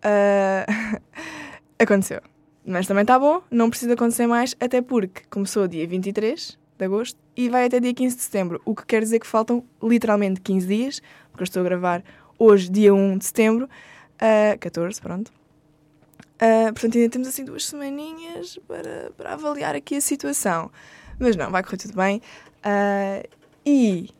uh, 0.04 1.00
aconteceu. 1.78 2.20
Mas 2.66 2.86
também 2.86 3.02
está 3.02 3.18
bom, 3.18 3.42
não 3.50 3.70
precisa 3.70 3.94
acontecer 3.94 4.26
mais, 4.26 4.54
até 4.60 4.82
porque 4.82 5.22
começou 5.30 5.66
dia 5.66 5.86
23 5.86 6.58
de 6.76 6.84
agosto 6.84 7.18
e 7.34 7.48
vai 7.48 7.64
até 7.64 7.80
dia 7.80 7.94
15 7.94 8.16
de 8.16 8.22
setembro, 8.22 8.60
o 8.64 8.74
que 8.74 8.84
quer 8.84 9.00
dizer 9.00 9.20
que 9.20 9.26
faltam 9.26 9.64
literalmente 9.82 10.40
15 10.40 10.66
dias, 10.66 11.02
porque 11.30 11.42
eu 11.42 11.44
estou 11.44 11.60
a 11.62 11.64
gravar 11.64 12.04
hoje, 12.38 12.68
dia 12.70 12.92
1 12.92 13.18
de 13.18 13.24
setembro, 13.24 13.68
uh, 14.22 14.58
14, 14.58 15.00
pronto. 15.00 15.32
Uh, 16.40 16.72
portanto, 16.72 16.96
ainda 16.96 17.10
temos 17.10 17.28
assim 17.28 17.44
duas 17.44 17.66
semaninhas 17.66 18.58
para, 18.68 19.10
para 19.16 19.32
avaliar 19.32 19.74
aqui 19.74 19.96
a 19.96 20.00
situação. 20.00 20.70
Mas 21.18 21.34
não, 21.36 21.50
vai 21.50 21.62
correr 21.62 21.78
tudo 21.78 21.94
bem. 21.94 22.22
Uh, 22.64 23.28
e 23.66 24.10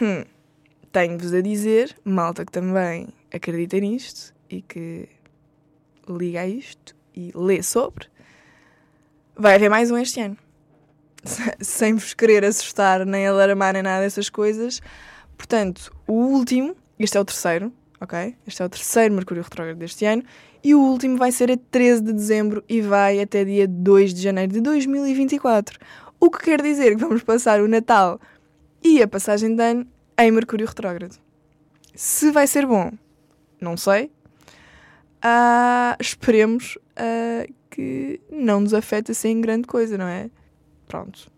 Hum, 0.00 0.24
tenho-vos 0.92 1.34
a 1.34 1.40
dizer, 1.40 1.96
malta 2.04 2.44
que 2.44 2.52
também 2.52 3.08
acredita 3.34 3.80
nisto 3.80 4.32
e 4.48 4.62
que 4.62 5.08
liga 6.08 6.42
a 6.42 6.46
isto 6.46 6.94
e 7.12 7.32
lê 7.34 7.60
sobre, 7.64 8.06
vai 9.36 9.56
haver 9.56 9.68
mais 9.68 9.90
um 9.90 9.98
este 9.98 10.20
ano. 10.20 10.38
Sem 11.60 11.94
vos 11.94 12.14
querer 12.14 12.44
assustar, 12.44 13.04
nem 13.04 13.26
alarmar, 13.26 13.74
nem 13.74 13.82
nada 13.82 14.04
dessas 14.04 14.30
coisas. 14.30 14.80
Portanto, 15.36 15.92
o 16.06 16.12
último, 16.12 16.76
este 16.96 17.16
é 17.16 17.20
o 17.20 17.24
terceiro, 17.24 17.72
ok? 18.00 18.36
Este 18.46 18.62
é 18.62 18.64
o 18.64 18.68
terceiro 18.68 19.14
Mercúrio 19.14 19.42
Retrógrado 19.42 19.78
deste 19.78 20.04
ano. 20.04 20.22
E 20.62 20.74
o 20.74 20.80
último 20.80 21.16
vai 21.16 21.32
ser 21.32 21.50
a 21.50 21.56
13 21.56 22.02
de 22.02 22.12
dezembro 22.12 22.64
e 22.68 22.80
vai 22.80 23.20
até 23.20 23.44
dia 23.44 23.66
2 23.66 24.14
de 24.14 24.22
janeiro 24.22 24.52
de 24.52 24.60
2024. 24.60 25.78
O 26.20 26.30
que 26.30 26.44
quer 26.44 26.60
dizer 26.60 26.96
que 26.96 27.02
vamos 27.02 27.22
passar 27.22 27.60
o 27.60 27.68
Natal 27.68 28.20
e 28.82 29.02
a 29.02 29.08
passagem 29.08 29.54
de 29.54 29.62
ano 29.62 29.86
em 30.18 30.30
Mercúrio 30.30 30.66
Retrógrado. 30.66 31.16
Se 31.94 32.30
vai 32.30 32.46
ser 32.46 32.66
bom, 32.66 32.92
não 33.60 33.76
sei. 33.76 34.10
Ah, 35.22 35.96
esperemos 36.00 36.78
ah, 36.96 37.46
que 37.70 38.20
não 38.30 38.60
nos 38.60 38.74
afete 38.74 39.12
assim 39.12 39.40
grande 39.40 39.66
coisa, 39.66 39.96
não 39.96 40.06
é? 40.06 40.30
Pronto. 40.86 41.30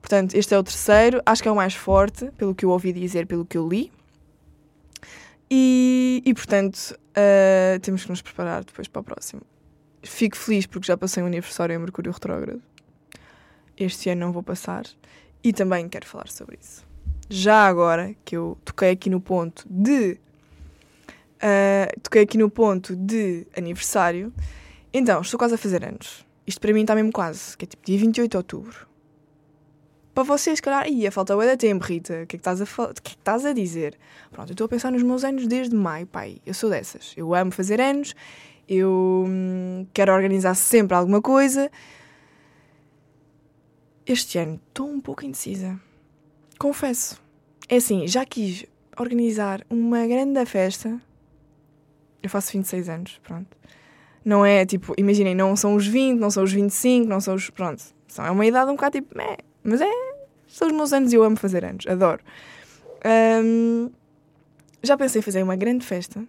Portanto, 0.00 0.34
este 0.34 0.54
é 0.54 0.58
o 0.58 0.62
terceiro, 0.62 1.20
acho 1.26 1.42
que 1.42 1.48
é 1.48 1.52
o 1.52 1.56
mais 1.56 1.74
forte, 1.74 2.30
pelo 2.36 2.54
que 2.54 2.64
eu 2.64 2.70
ouvi 2.70 2.92
dizer, 2.92 3.26
pelo 3.26 3.44
que 3.44 3.58
eu 3.58 3.68
li. 3.68 3.92
E, 5.50 6.22
e 6.24 6.32
portanto, 6.32 6.96
ah, 7.14 7.78
temos 7.80 8.04
que 8.04 8.10
nos 8.10 8.22
preparar 8.22 8.64
depois 8.64 8.88
para 8.88 9.00
o 9.00 9.04
próximo. 9.04 9.42
Fico 10.02 10.36
feliz 10.36 10.66
porque 10.66 10.86
já 10.86 10.96
passei 10.96 11.22
um 11.22 11.26
aniversário 11.26 11.74
em 11.74 11.78
Mercúrio 11.78 12.12
Retrógrado. 12.12 12.62
Este 13.76 14.10
ano 14.10 14.20
não 14.22 14.32
vou 14.32 14.42
passar. 14.42 14.84
E 15.42 15.52
também 15.52 15.88
quero 15.88 16.06
falar 16.06 16.28
sobre 16.28 16.58
isso. 16.60 16.86
Já 17.28 17.66
agora 17.66 18.14
que 18.24 18.36
eu 18.36 18.58
toquei 18.64 18.90
aqui 18.90 19.08
no 19.08 19.20
ponto 19.20 19.64
de. 19.68 20.18
ah, 21.40 21.88
toquei 22.02 22.22
aqui 22.22 22.38
no 22.38 22.50
ponto 22.50 22.94
de 22.94 23.46
aniversário. 23.56 24.32
Então, 24.92 25.20
estou 25.20 25.38
quase 25.38 25.54
a 25.54 25.58
fazer 25.58 25.84
anos. 25.84 26.26
Isto 26.46 26.60
para 26.60 26.72
mim 26.72 26.80
está 26.80 26.94
mesmo 26.94 27.12
quase, 27.12 27.56
que 27.56 27.64
é 27.64 27.68
tipo 27.68 27.84
dia 27.84 27.98
28 27.98 28.30
de 28.30 28.36
outubro. 28.36 28.89
Para 30.14 30.24
vocês, 30.24 30.58
se 30.58 30.62
calhar, 30.62 30.88
ia 30.88 31.12
falta 31.12 31.36
bué 31.36 31.46
de 31.50 31.56
tempo, 31.56 31.84
Rita. 31.84 32.22
O 32.22 32.26
que 32.26 32.36
é 32.36 32.38
que 32.38 32.48
estás 32.48 32.60
a, 32.60 32.66
que 32.66 32.80
é 32.80 32.94
que 33.02 33.10
estás 33.10 33.46
a 33.46 33.52
dizer? 33.52 33.96
Pronto, 34.30 34.50
eu 34.50 34.54
estou 34.54 34.64
a 34.64 34.68
pensar 34.68 34.90
nos 34.90 35.02
meus 35.02 35.24
anos 35.24 35.46
desde 35.46 35.74
maio, 35.74 36.06
pai. 36.06 36.38
Eu 36.44 36.52
sou 36.52 36.68
dessas. 36.68 37.14
Eu 37.16 37.34
amo 37.34 37.52
fazer 37.52 37.80
anos, 37.80 38.14
eu 38.68 39.24
hum, 39.26 39.86
quero 39.94 40.12
organizar 40.12 40.54
sempre 40.54 40.96
alguma 40.96 41.22
coisa. 41.22 41.70
Este 44.04 44.38
ano 44.38 44.60
estou 44.68 44.88
um 44.88 45.00
pouco 45.00 45.24
indecisa. 45.24 45.78
Confesso. 46.58 47.20
É 47.68 47.76
assim, 47.76 48.08
já 48.08 48.24
quis 48.24 48.66
organizar 48.98 49.64
uma 49.70 50.06
grande 50.06 50.44
festa. 50.44 51.00
Eu 52.22 52.28
faço 52.28 52.52
26 52.52 52.88
anos, 52.88 53.20
pronto. 53.22 53.56
Não 54.24 54.44
é 54.44 54.66
tipo, 54.66 54.92
imaginem, 54.98 55.34
não 55.34 55.56
são 55.56 55.74
os 55.74 55.86
20, 55.86 56.18
não 56.18 56.30
são 56.30 56.42
os 56.42 56.52
25, 56.52 57.08
não 57.08 57.20
são 57.20 57.34
os. 57.34 57.48
Pronto. 57.48 57.82
É 58.18 58.30
uma 58.30 58.44
idade 58.44 58.70
um 58.70 58.74
bocado 58.74 58.98
tipo, 58.98 59.16
meh, 59.16 59.38
mas 59.62 59.80
é. 59.80 59.90
São 60.48 60.68
os 60.68 60.74
meus 60.74 60.92
anos 60.92 61.12
e 61.12 61.16
eu 61.16 61.22
amo 61.22 61.36
fazer 61.36 61.64
anos, 61.64 61.86
adoro. 61.86 62.20
Ahm, 63.04 63.90
já 64.82 64.96
pensei 64.96 65.20
em 65.20 65.22
fazer 65.22 65.42
uma 65.42 65.56
grande 65.56 65.84
festa. 65.86 66.24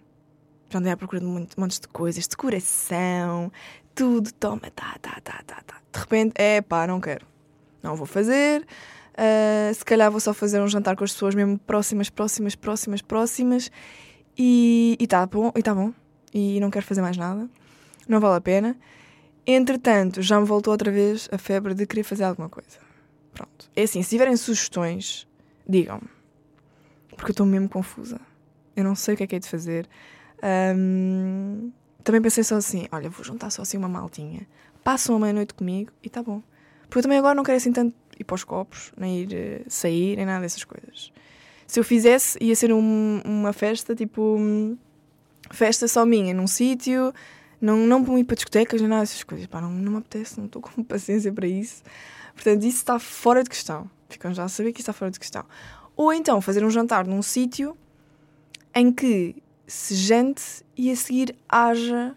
Já 0.70 0.80
andei 0.80 0.92
à 0.92 0.98
procura 0.98 1.20
de 1.20 1.26
muito- 1.26 1.60
montes 1.60 1.80
de 1.80 1.88
coisas, 1.88 2.28
decoração, 2.28 3.52
tudo, 3.96 4.32
toma, 4.34 4.62
tá, 4.74 4.96
tá, 5.02 5.20
tá, 5.24 5.42
tá, 5.46 5.62
tá. 5.66 5.82
De 5.92 6.00
repente, 6.00 6.34
é 6.36 6.62
pá, 6.62 6.88
não 6.88 7.02
quero. 7.02 7.26
Não 7.84 7.96
vou 7.96 8.06
fazer. 8.06 8.66
Ah, 9.18 9.74
se 9.74 9.84
calhar 9.84 10.10
vou 10.10 10.20
só 10.20 10.34
fazer 10.34 10.62
um 10.62 10.68
jantar 10.68 10.96
com 10.96 11.04
as 11.04 11.12
pessoas 11.12 11.36
mesmo 11.36 11.58
próximas, 11.60 12.10
próximas, 12.10 12.56
próximas, 12.56 13.02
próximas. 13.02 13.72
E, 14.38 14.96
e 15.00 15.08
tá 15.08 15.26
bom, 15.26 15.52
e 15.56 15.62
tá 15.62 15.74
bom. 15.76 15.92
E 16.34 16.60
não 16.60 16.70
quero 16.72 16.86
fazer 16.86 17.02
mais 17.02 17.18
nada. 17.18 17.50
Não 18.08 18.20
vale 18.20 18.38
a 18.38 18.42
pena. 18.42 18.78
Entretanto, 19.46 20.22
já 20.22 20.40
me 20.40 20.46
voltou 20.46 20.72
outra 20.72 20.92
vez 20.92 21.28
a 21.32 21.38
febre 21.38 21.74
de 21.74 21.86
querer 21.86 22.04
fazer 22.04 22.24
alguma 22.24 22.48
coisa. 22.48 22.78
Pronto. 23.34 23.70
É 23.76 23.84
assim, 23.84 24.02
se 24.04 24.10
tiverem 24.10 24.36
sugestões, 24.36 25.28
digam-me. 25.68 26.08
Porque 27.16 27.32
eu 27.32 27.34
estou 27.34 27.46
mesmo 27.46 27.70
confusa. 27.70 28.20
Eu 28.76 28.84
não 28.84 28.96
sei 28.96 29.14
o 29.14 29.18
que 29.18 29.24
é 29.24 29.28
que 29.28 29.36
é 29.36 29.40
de 29.40 29.48
fazer. 29.48 29.88
Ahm, 30.42 31.70
também 32.04 32.22
pensei 32.22 32.44
só 32.44 32.56
assim: 32.56 32.88
olha, 32.92 33.10
vou 33.10 33.24
juntar 33.24 33.50
só 33.50 33.62
assim 33.62 33.78
uma 33.78 33.90
maltinha. 33.90 34.48
Passam 34.84 35.16
a 35.16 35.20
meia-noite 35.20 35.54
comigo 35.54 35.92
e 36.04 36.10
tá 36.10 36.24
bom. 36.24 36.42
Porque 36.84 36.98
eu 37.00 37.04
também 37.04 37.18
agora 37.18 37.36
não 37.36 37.44
quero 37.44 37.58
assim 37.58 37.72
tanto 37.72 37.96
ir 38.20 38.24
para 38.24 38.36
os 38.36 38.44
copos, 38.44 38.92
nem 38.98 39.22
ir 39.22 39.34
eh, 39.34 39.62
sair, 39.68 40.16
nem 40.18 40.26
nada 40.26 40.42
dessas 40.42 40.64
coisas. 40.64 41.12
Se 41.68 41.80
eu 41.80 41.84
fizesse, 41.84 42.38
ia 42.42 42.56
ser 42.56 42.74
um- 42.74 43.22
uma 43.24 43.54
festa 43.54 43.96
tipo. 43.96 44.22
hum, 44.38 44.78
Festa 45.52 45.86
só 45.88 46.06
minha, 46.06 46.34
num 46.34 46.48
sítio. 46.48 47.14
Não, 47.62 47.78
não 47.78 48.18
ir 48.18 48.24
para 48.24 48.36
discotecas, 48.36 48.82
nem 48.82 48.90
nada 48.90 49.02
dessas 49.02 49.24
coisas. 49.24 49.46
Pá, 49.46 49.62
não, 49.62 49.70
não 49.70 49.92
me 49.92 49.98
apetece, 50.00 50.38
não 50.38 50.48
estou 50.48 50.62
com 50.64 50.84
paciência 50.84 51.32
para 51.32 51.48
isso. 51.48 51.84
Portanto, 52.34 52.64
isso 52.64 52.78
está 52.78 52.98
fora 52.98 53.44
de 53.44 53.50
questão. 53.50 53.90
Ficam 54.10 54.34
já 54.34 54.44
a 54.44 54.50
saber 54.50 54.72
que 54.74 54.80
isso 54.80 54.90
está 54.90 54.94
fora 54.94 55.12
de 55.12 55.20
questão. 55.20 55.46
Ou 55.96 56.12
então 56.12 56.42
fazer 56.42 56.64
um 56.66 56.70
jantar 56.70 57.06
num 57.06 57.22
sítio 57.22 57.78
em 58.74 58.92
que 58.92 59.36
se 59.68 59.96
jante 59.96 60.66
e 60.76 60.92
a 60.92 60.96
seguir 60.96 61.36
haja 61.48 62.16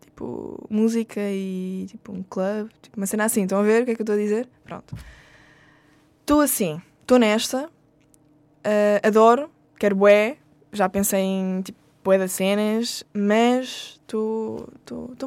tipo 0.00 0.66
música 0.68 1.20
e 1.20 1.86
tipo 1.88 2.12
um 2.12 2.22
clube, 2.22 2.70
tipo, 2.82 2.96
uma 2.96 3.06
cena 3.06 3.24
assim. 3.24 3.44
Estão 3.44 3.58
a 3.58 3.62
ver 3.62 3.82
o 3.82 3.84
que 3.86 3.92
é 3.92 3.94
que 3.94 4.02
eu 4.02 4.04
estou 4.04 4.14
a 4.14 4.18
dizer? 4.18 4.48
Pronto. 4.64 4.94
Estou 6.20 6.40
assim, 6.40 6.80
estou 7.00 7.18
nesta, 7.18 7.68
ah, 8.62 9.06
adoro, 9.06 9.50
quero 9.78 9.96
bué, 9.96 10.36
já 10.72 10.88
pensei 10.88 11.20
em 11.20 11.62
tipo 11.62 11.79
das 12.18 12.32
cenas, 12.32 13.04
mas 13.12 14.00
estou 14.00 14.68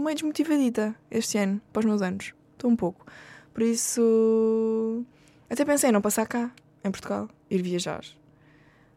meio 0.01 0.15
desmotivadita 0.15 0.96
este 1.12 1.38
ano, 1.38 1.62
para 1.72 1.82
os 1.82 1.86
meus 1.86 2.01
anos. 2.01 2.34
Estou 2.53 2.70
um 2.70 2.75
pouco. 2.75 3.06
Por 3.53 3.62
isso, 3.62 5.06
até 5.50 5.63
pensei 5.63 5.89
em 5.89 5.94
não 5.94 6.01
passar 6.01 6.25
cá, 6.27 6.51
em 6.84 6.92
Portugal, 6.92 7.30
ir 7.50 7.62
viajar. 7.62 8.03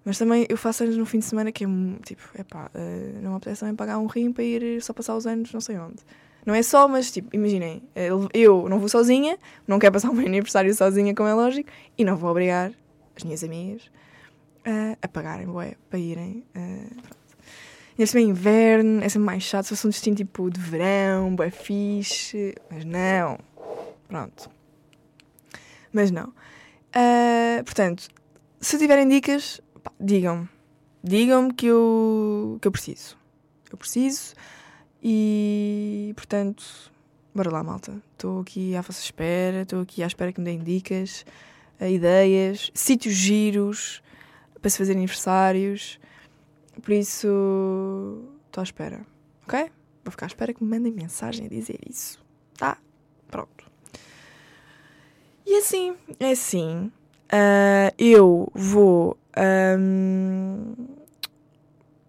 Mas 0.05 0.19
também 0.19 0.47
eu 0.49 0.57
faço 0.57 0.85
anos 0.85 0.97
no 0.97 1.05
fim 1.05 1.19
de 1.19 1.25
semana 1.25 1.51
que 1.53 1.65
é 1.65 1.69
tipo, 2.05 2.23
epá, 2.39 2.71
eh, 2.75 3.19
não 3.21 3.33
me 3.33 3.37
apetece 3.37 3.61
também 3.61 3.75
pagar 3.75 3.99
um 3.99 4.07
rim 4.07 4.33
para 4.33 4.45
ir 4.45 4.81
só 4.81 4.93
passar 4.93 5.17
os 5.17 5.27
anos 5.27 5.53
não 5.53 5.61
sei 5.61 5.77
onde. 5.79 6.03
Não 6.47 6.55
é 6.55 6.63
só, 6.63 6.87
mas 6.87 7.11
tipo, 7.11 7.35
imaginem, 7.35 7.83
eu 8.33 8.69
não 8.69 8.79
vou 8.79 8.89
sozinha, 8.89 9.37
não 9.67 9.81
quero 9.81 9.93
passar 9.93 10.11
o 10.11 10.15
meu 10.15 10.25
aniversário 10.25 10.73
sozinha, 10.73 11.13
como 11.13 11.29
é 11.29 11.35
lógico, 11.35 11.69
e 11.99 12.05
não 12.05 12.17
vou 12.17 12.31
obrigar 12.31 12.73
as 13.17 13.25
minhas 13.25 13.43
amigas 13.43 13.91
eh, 14.65 14.97
a 15.03 15.09
pagarem, 15.09 15.47
bué, 15.47 15.75
para 15.91 15.99
irem. 15.99 16.45
eh, 16.55 16.87
E 17.99 18.03
este 18.03 18.19
é 18.19 18.21
inverno, 18.21 19.03
é 19.03 19.09
sempre 19.09 19.27
mais 19.27 19.43
chato, 19.43 19.65
se 19.65 19.71
fosse 19.71 19.87
um 19.87 19.91
destino 19.91 20.17
tipo 20.17 20.51
de 20.51 20.61
verão, 20.61 21.35
bué 21.35 21.51
fixe, 21.51 22.55
mas 22.71 22.85
não. 22.85 23.39
Pronto. 24.07 24.51
Mas 25.93 26.11
não. 26.11 26.33
Ah, 26.93 27.63
portanto, 27.65 28.09
se 28.61 28.79
tiverem 28.79 29.09
dicas, 29.09 29.61
digam-me. 29.99 30.49
Digam-me 31.03 31.55
que 31.55 31.67
eu, 31.67 32.59
que 32.61 32.69
eu 32.69 32.73
preciso. 32.73 33.17
Eu 33.71 33.79
preciso 33.79 34.35
e, 35.03 36.13
portanto, 36.17 36.65
bora 37.35 37.51
lá, 37.51 37.63
malta. 37.63 38.03
Estou 38.13 38.41
aqui 38.41 38.75
à 38.75 38.81
vossa 38.81 39.01
espera, 39.01 39.63
estou 39.63 39.81
aqui 39.83 40.03
à 40.03 40.07
espera 40.07 40.33
que 40.33 40.41
me 40.41 40.47
deem 40.47 40.59
dicas, 40.59 41.25
eh, 41.79 41.93
ideias, 41.93 42.71
sítios 42.75 43.15
giros 43.15 44.03
para 44.61 44.71
se 44.71 44.79
fazer 44.79 44.93
aniversários. 44.93 46.01
Por 46.83 46.93
isso, 46.93 47.27
estou 48.47 48.61
à 48.61 48.65
espera, 48.65 49.07
ok? 49.45 49.71
Vou 50.05 50.11
ficar 50.11 50.27
à 50.27 50.29
espera 50.29 50.55
que 50.55 50.63
me 50.63 50.71
mandem 50.71 50.93
mensagem 50.93 51.47
a 51.47 51.49
dizer 51.49 51.79
isso. 51.89 52.25
Tá? 52.57 52.79
Pronto. 53.29 53.71
E 55.45 55.59
assim, 55.59 55.97
é 56.21 56.31
assim. 56.31 56.91
ah, 57.31 57.93
eu 57.99 58.51
vou. 58.55 59.17
ahm, 59.37 60.75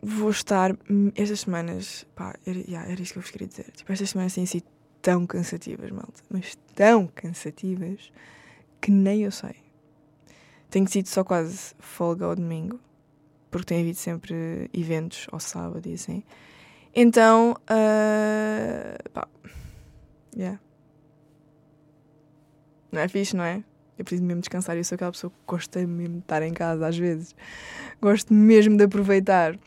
vou 0.01 0.29
estar 0.29 0.75
estas 1.15 1.41
semanas. 1.41 2.05
Pá, 2.15 2.35
era, 2.45 2.59
yeah, 2.59 2.91
era 2.91 3.01
isso 3.01 3.13
que 3.13 3.19
eu 3.19 3.21
vos 3.21 3.31
queria 3.31 3.47
dizer. 3.47 3.71
Tipo, 3.71 3.91
estas 3.91 4.09
semanas 4.09 4.33
têm 4.33 4.45
sido 4.45 4.65
tão 5.01 5.25
cansativas, 5.25 5.91
malta. 5.91 6.21
Mas 6.29 6.57
tão 6.75 7.07
cansativas 7.07 8.11
que 8.81 8.91
nem 8.91 9.23
eu 9.23 9.31
sei. 9.31 9.55
Tenho 10.69 10.87
sido 10.87 11.07
só 11.07 11.23
quase 11.23 11.73
folga 11.79 12.25
ao 12.25 12.35
domingo. 12.35 12.79
Porque 13.49 13.65
tem 13.65 13.81
havido 13.81 13.97
sempre 13.97 14.69
eventos 14.73 15.27
ao 15.31 15.39
sábado 15.39 15.87
e 15.87 15.93
assim. 15.93 16.23
Então, 16.95 17.55
ah, 17.67 18.97
pá. 19.13 19.27
Yeah. 20.35 20.59
Não 22.91 23.01
é 23.01 23.07
fixe, 23.07 23.35
não 23.35 23.43
é? 23.43 23.63
Eu 23.97 24.05
preciso 24.05 24.23
mesmo 24.23 24.41
descansar. 24.41 24.77
Eu 24.77 24.83
sou 24.83 24.95
aquela 24.95 25.11
pessoa 25.11 25.31
que 25.31 25.37
gosta 25.47 25.85
mesmo 25.85 26.15
de 26.15 26.19
estar 26.19 26.41
em 26.43 26.53
casa 26.53 26.87
às 26.87 26.97
vezes. 26.97 27.35
Gosto 28.01 28.33
mesmo 28.33 28.77
de 28.77 28.83
aproveitar 28.83 29.57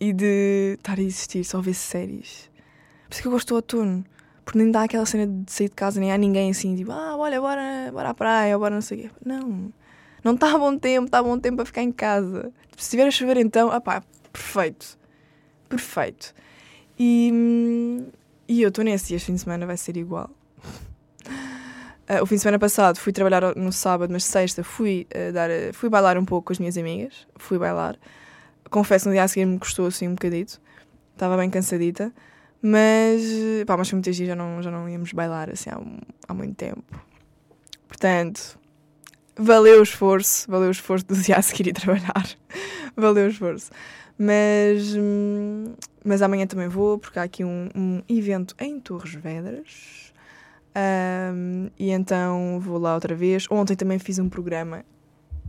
e 0.00 0.12
de 0.12 0.74
estar 0.78 0.98
a 0.98 1.02
existir, 1.02 1.44
só 1.44 1.60
ver 1.60 1.74
séries. 1.74 2.50
Por 3.08 3.14
isso 3.14 3.22
que 3.22 3.28
eu 3.28 3.32
gosto 3.32 3.48
do 3.48 3.54
outono. 3.56 4.04
Porque 4.44 4.58
nem 4.58 4.70
dá 4.70 4.82
aquela 4.82 5.06
cena 5.06 5.26
de 5.26 5.52
sair 5.52 5.68
de 5.68 5.74
casa, 5.74 6.00
nem 6.00 6.10
há 6.12 6.18
ninguém 6.18 6.50
assim, 6.50 6.74
tipo, 6.74 6.90
ah, 6.90 7.16
olha, 7.16 7.40
bora, 7.40 7.90
bora 7.92 8.08
à 8.10 8.14
praia, 8.14 8.58
bora 8.58 8.74
não 8.74 8.82
sei 8.82 8.98
o 8.98 9.00
quê. 9.02 9.10
Não. 9.24 9.72
Não 10.24 10.34
está 10.34 10.54
a 10.54 10.58
bom 10.58 10.76
tempo, 10.76 11.06
está 11.06 11.18
a 11.18 11.22
bom 11.22 11.38
tempo 11.38 11.56
para 11.56 11.66
ficar 11.66 11.82
em 11.82 11.92
casa. 11.92 12.52
Se 12.76 12.84
estiver 12.84 13.06
a 13.06 13.10
chover 13.10 13.36
então, 13.38 13.70
ah 13.70 13.80
pá, 13.80 14.02
perfeito. 14.32 14.98
Perfeito. 15.68 16.34
E, 16.98 18.02
e 18.48 18.62
eu 18.62 18.68
estou 18.68 18.84
nesse 18.84 19.12
e 19.12 19.16
este 19.16 19.26
fim 19.26 19.34
de 19.34 19.40
semana 19.40 19.66
vai 19.66 19.76
ser 19.76 19.96
igual. 19.96 20.30
Uh, 22.08 22.22
o 22.22 22.26
fim 22.26 22.34
de 22.34 22.42
semana 22.42 22.58
passado 22.58 22.98
fui 22.98 23.12
trabalhar 23.12 23.56
no 23.56 23.72
sábado, 23.72 24.12
mas 24.12 24.24
sexta 24.24 24.62
fui, 24.62 25.06
uh, 25.14 25.32
dar, 25.32 25.48
fui 25.72 25.88
bailar 25.88 26.18
um 26.18 26.24
pouco 26.24 26.46
com 26.46 26.52
as 26.52 26.58
minhas 26.58 26.76
amigas. 26.76 27.26
Fui 27.36 27.58
bailar. 27.58 27.96
Confesso, 28.70 29.08
no 29.08 29.14
dia 29.14 29.24
a 29.24 29.28
seguir 29.28 29.46
me 29.46 29.58
custou 29.58 29.86
assim 29.86 30.08
um 30.08 30.14
bocadito. 30.14 30.60
Estava 31.14 31.36
bem 31.36 31.50
cansadita. 31.50 32.12
Mas, 32.60 33.22
pá, 33.66 33.76
mas 33.76 33.88
foi 33.88 33.96
muito 33.96 34.12
giro, 34.12 34.28
já 34.28 34.36
não, 34.36 34.62
já 34.62 34.70
não 34.70 34.88
íamos 34.88 35.12
bailar 35.12 35.50
assim 35.50 35.68
há, 35.68 35.80
há 36.28 36.34
muito 36.34 36.54
tempo. 36.54 36.84
Portanto, 37.88 38.56
valeu 39.36 39.80
o 39.80 39.82
esforço, 39.82 40.50
valeu 40.50 40.68
o 40.68 40.72
esforço 40.72 41.06
do 41.06 41.16
dia 41.16 41.36
a 41.36 41.42
seguir 41.42 41.68
ir 41.68 41.72
trabalhar. 41.72 42.28
valeu 42.96 43.26
o 43.26 43.28
esforço. 43.28 43.70
Mas, 44.18 44.94
hum, 44.94 45.74
mas 46.04 46.22
amanhã 46.22 46.46
também 46.46 46.68
vou, 46.68 46.98
porque 46.98 47.18
há 47.18 47.22
aqui 47.22 47.44
um, 47.44 47.68
um 47.74 48.02
evento 48.08 48.54
em 48.58 48.78
Torres 48.78 49.14
Vedras 49.14 50.02
um, 50.74 51.68
e 51.78 51.90
então 51.90 52.58
vou 52.60 52.78
lá 52.78 52.94
outra 52.94 53.14
vez. 53.14 53.46
Ontem 53.50 53.76
também 53.76 53.98
fiz 53.98 54.18
um 54.18 54.28
programa. 54.28 54.84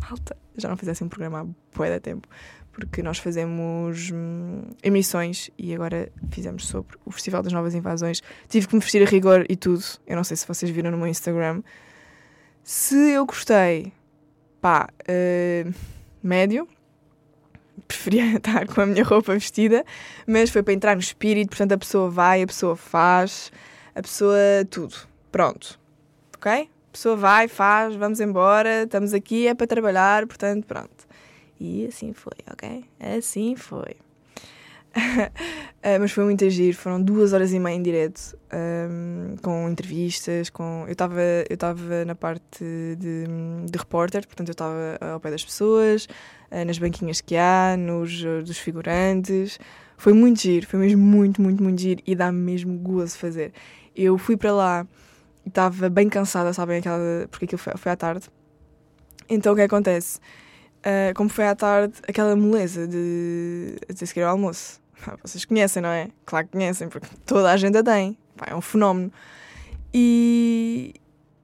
Malta, 0.02 0.36
já 0.58 0.68
não 0.68 0.78
fizesse 0.78 1.04
um 1.04 1.10
programa 1.10 1.42
há 1.42 1.78
bué 1.78 1.94
de 1.94 2.00
tempo, 2.00 2.28
porque 2.72 3.02
nós 3.02 3.20
fazemos 3.20 4.12
hum, 4.12 4.64
emissões 4.82 5.50
e 5.58 5.74
agora 5.74 6.12
fizemos 6.30 6.68
sobre 6.68 6.98
o 7.06 7.12
Festival 7.12 7.42
das 7.42 7.54
Novas 7.54 7.74
Invasões. 7.74 8.22
Tive 8.50 8.68
que 8.68 8.76
me 8.76 8.82
vestir 8.82 9.02
a 9.02 9.06
rigor 9.06 9.46
e 9.50 9.56
tudo. 9.56 9.84
Eu 10.06 10.16
não 10.16 10.24
sei 10.24 10.36
se 10.36 10.48
vocês 10.48 10.70
viram 10.72 10.92
no 10.92 10.98
meu 10.98 11.08
Instagram. 11.08 11.62
Se 12.64 12.96
eu 13.12 13.26
gostei, 13.26 13.92
pá, 14.62 14.88
uh, 15.02 15.74
médio. 16.24 16.66
Preferia 17.86 18.38
estar 18.38 18.66
com 18.68 18.80
a 18.80 18.86
minha 18.86 19.04
roupa 19.04 19.34
vestida, 19.34 19.84
mas 20.26 20.50
foi 20.50 20.64
para 20.64 20.74
entrar 20.74 20.96
no 20.96 21.02
espírito, 21.02 21.50
portanto 21.50 21.74
a 21.74 21.78
pessoa 21.78 22.10
vai, 22.10 22.42
a 22.42 22.48
pessoa 22.48 22.78
faz, 22.78 23.52
a 23.94 24.02
pessoa 24.02 24.38
tudo. 24.70 24.96
Pronto. 25.30 25.78
Ok? 26.38 26.52
A 26.52 26.92
pessoa 26.92 27.18
vai, 27.18 27.50
faz, 27.50 27.96
vamos 27.96 28.22
embora, 28.22 28.84
estamos 28.84 29.14
aqui, 29.14 29.48
é 29.48 29.54
para 29.54 29.68
trabalhar, 29.68 30.26
portanto, 30.26 30.66
pronto. 30.66 31.06
E 31.60 31.86
assim 31.88 32.14
foi, 32.14 32.38
ok? 32.50 32.86
Assim 33.18 33.58
foi. 33.58 33.98
Uh, 34.96 35.98
mas 36.00 36.12
foi 36.12 36.24
muito 36.24 36.44
agir, 36.46 36.74
foram 36.74 37.02
duas 37.02 37.34
horas 37.34 37.52
e 37.52 37.60
meia 37.60 37.76
em 37.76 37.82
direto, 37.82 38.38
um, 38.54 39.36
com 39.42 39.70
entrevistas, 39.70 40.50
com... 40.50 40.84
Eu 40.88 40.94
estava 40.94 41.22
eu 41.50 41.58
tava 41.58 42.06
na 42.06 42.16
parte 42.16 42.64
de, 42.98 43.26
de 43.70 43.78
repórter, 43.78 44.26
portanto 44.26 44.50
eu 44.50 44.54
estava 44.54 44.98
ao 45.00 45.20
pé 45.20 45.32
das 45.32 45.44
pessoas, 45.44 46.06
uh, 46.52 46.66
nas 46.66 46.78
banquinhas 46.78 47.22
que 47.22 47.36
há, 47.36 47.76
nos 47.78 48.24
dos 48.46 48.58
figurantes. 48.58 49.60
Foi 49.98 50.14
muito 50.14 50.42
giro, 50.42 50.68
foi 50.68 50.80
mesmo 50.80 51.02
muito, 51.02 51.42
muito, 51.42 51.64
muito 51.64 51.82
giro 51.82 52.02
e 52.06 52.16
dá 52.16 52.32
mesmo 52.32 52.78
gozo 52.78 53.18
fazer. 53.18 53.54
Eu 53.96 54.18
fui 54.18 54.36
para 54.36 54.52
lá 54.52 54.88
estava 55.46 55.90
bem 55.90 56.10
cansada, 56.10 56.54
sabem? 56.54 56.80
Aquela, 56.80 57.28
porque 57.30 57.46
aquilo 57.46 57.60
foi, 57.60 57.74
foi 57.78 57.92
à 57.92 57.96
tarde. 57.96 58.28
Então 59.30 59.54
o 59.54 59.56
que 59.56 59.62
acontece? 59.62 60.20
Uh, 60.80 61.14
como 61.16 61.30
foi 61.30 61.48
à 61.48 61.56
tarde, 61.56 61.94
aquela 62.08 62.36
moleza 62.36 62.88
de, 62.88 63.78
de 63.94 64.08
seguir 64.08 64.24
ao 64.24 64.32
almoço. 64.32 64.82
Vocês 65.22 65.46
conhecem, 65.46 65.82
não 65.82 65.90
é? 65.90 66.10
Claro 66.26 66.48
que 66.48 66.54
conhecem, 66.54 66.90
porque 66.90 67.08
toda 67.26 67.52
a 67.52 67.58
gente 67.58 67.78
a 67.78 67.84
tem. 67.84 68.18
Pá, 68.36 68.48
é 68.50 68.56
um 68.56 68.62
fenómeno. 68.62 69.12
E, 69.94 70.94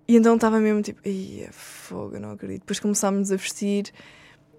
e 0.07 0.15
então 0.15 0.35
estava 0.35 0.59
mesmo 0.59 0.81
tipo, 0.81 0.99
ai, 1.05 1.45
é 1.47 1.51
fogo, 1.51 2.19
não 2.19 2.31
acredito. 2.31 2.61
Depois 2.61 2.79
começámos 2.79 3.31
a 3.31 3.35
vestir, 3.35 3.91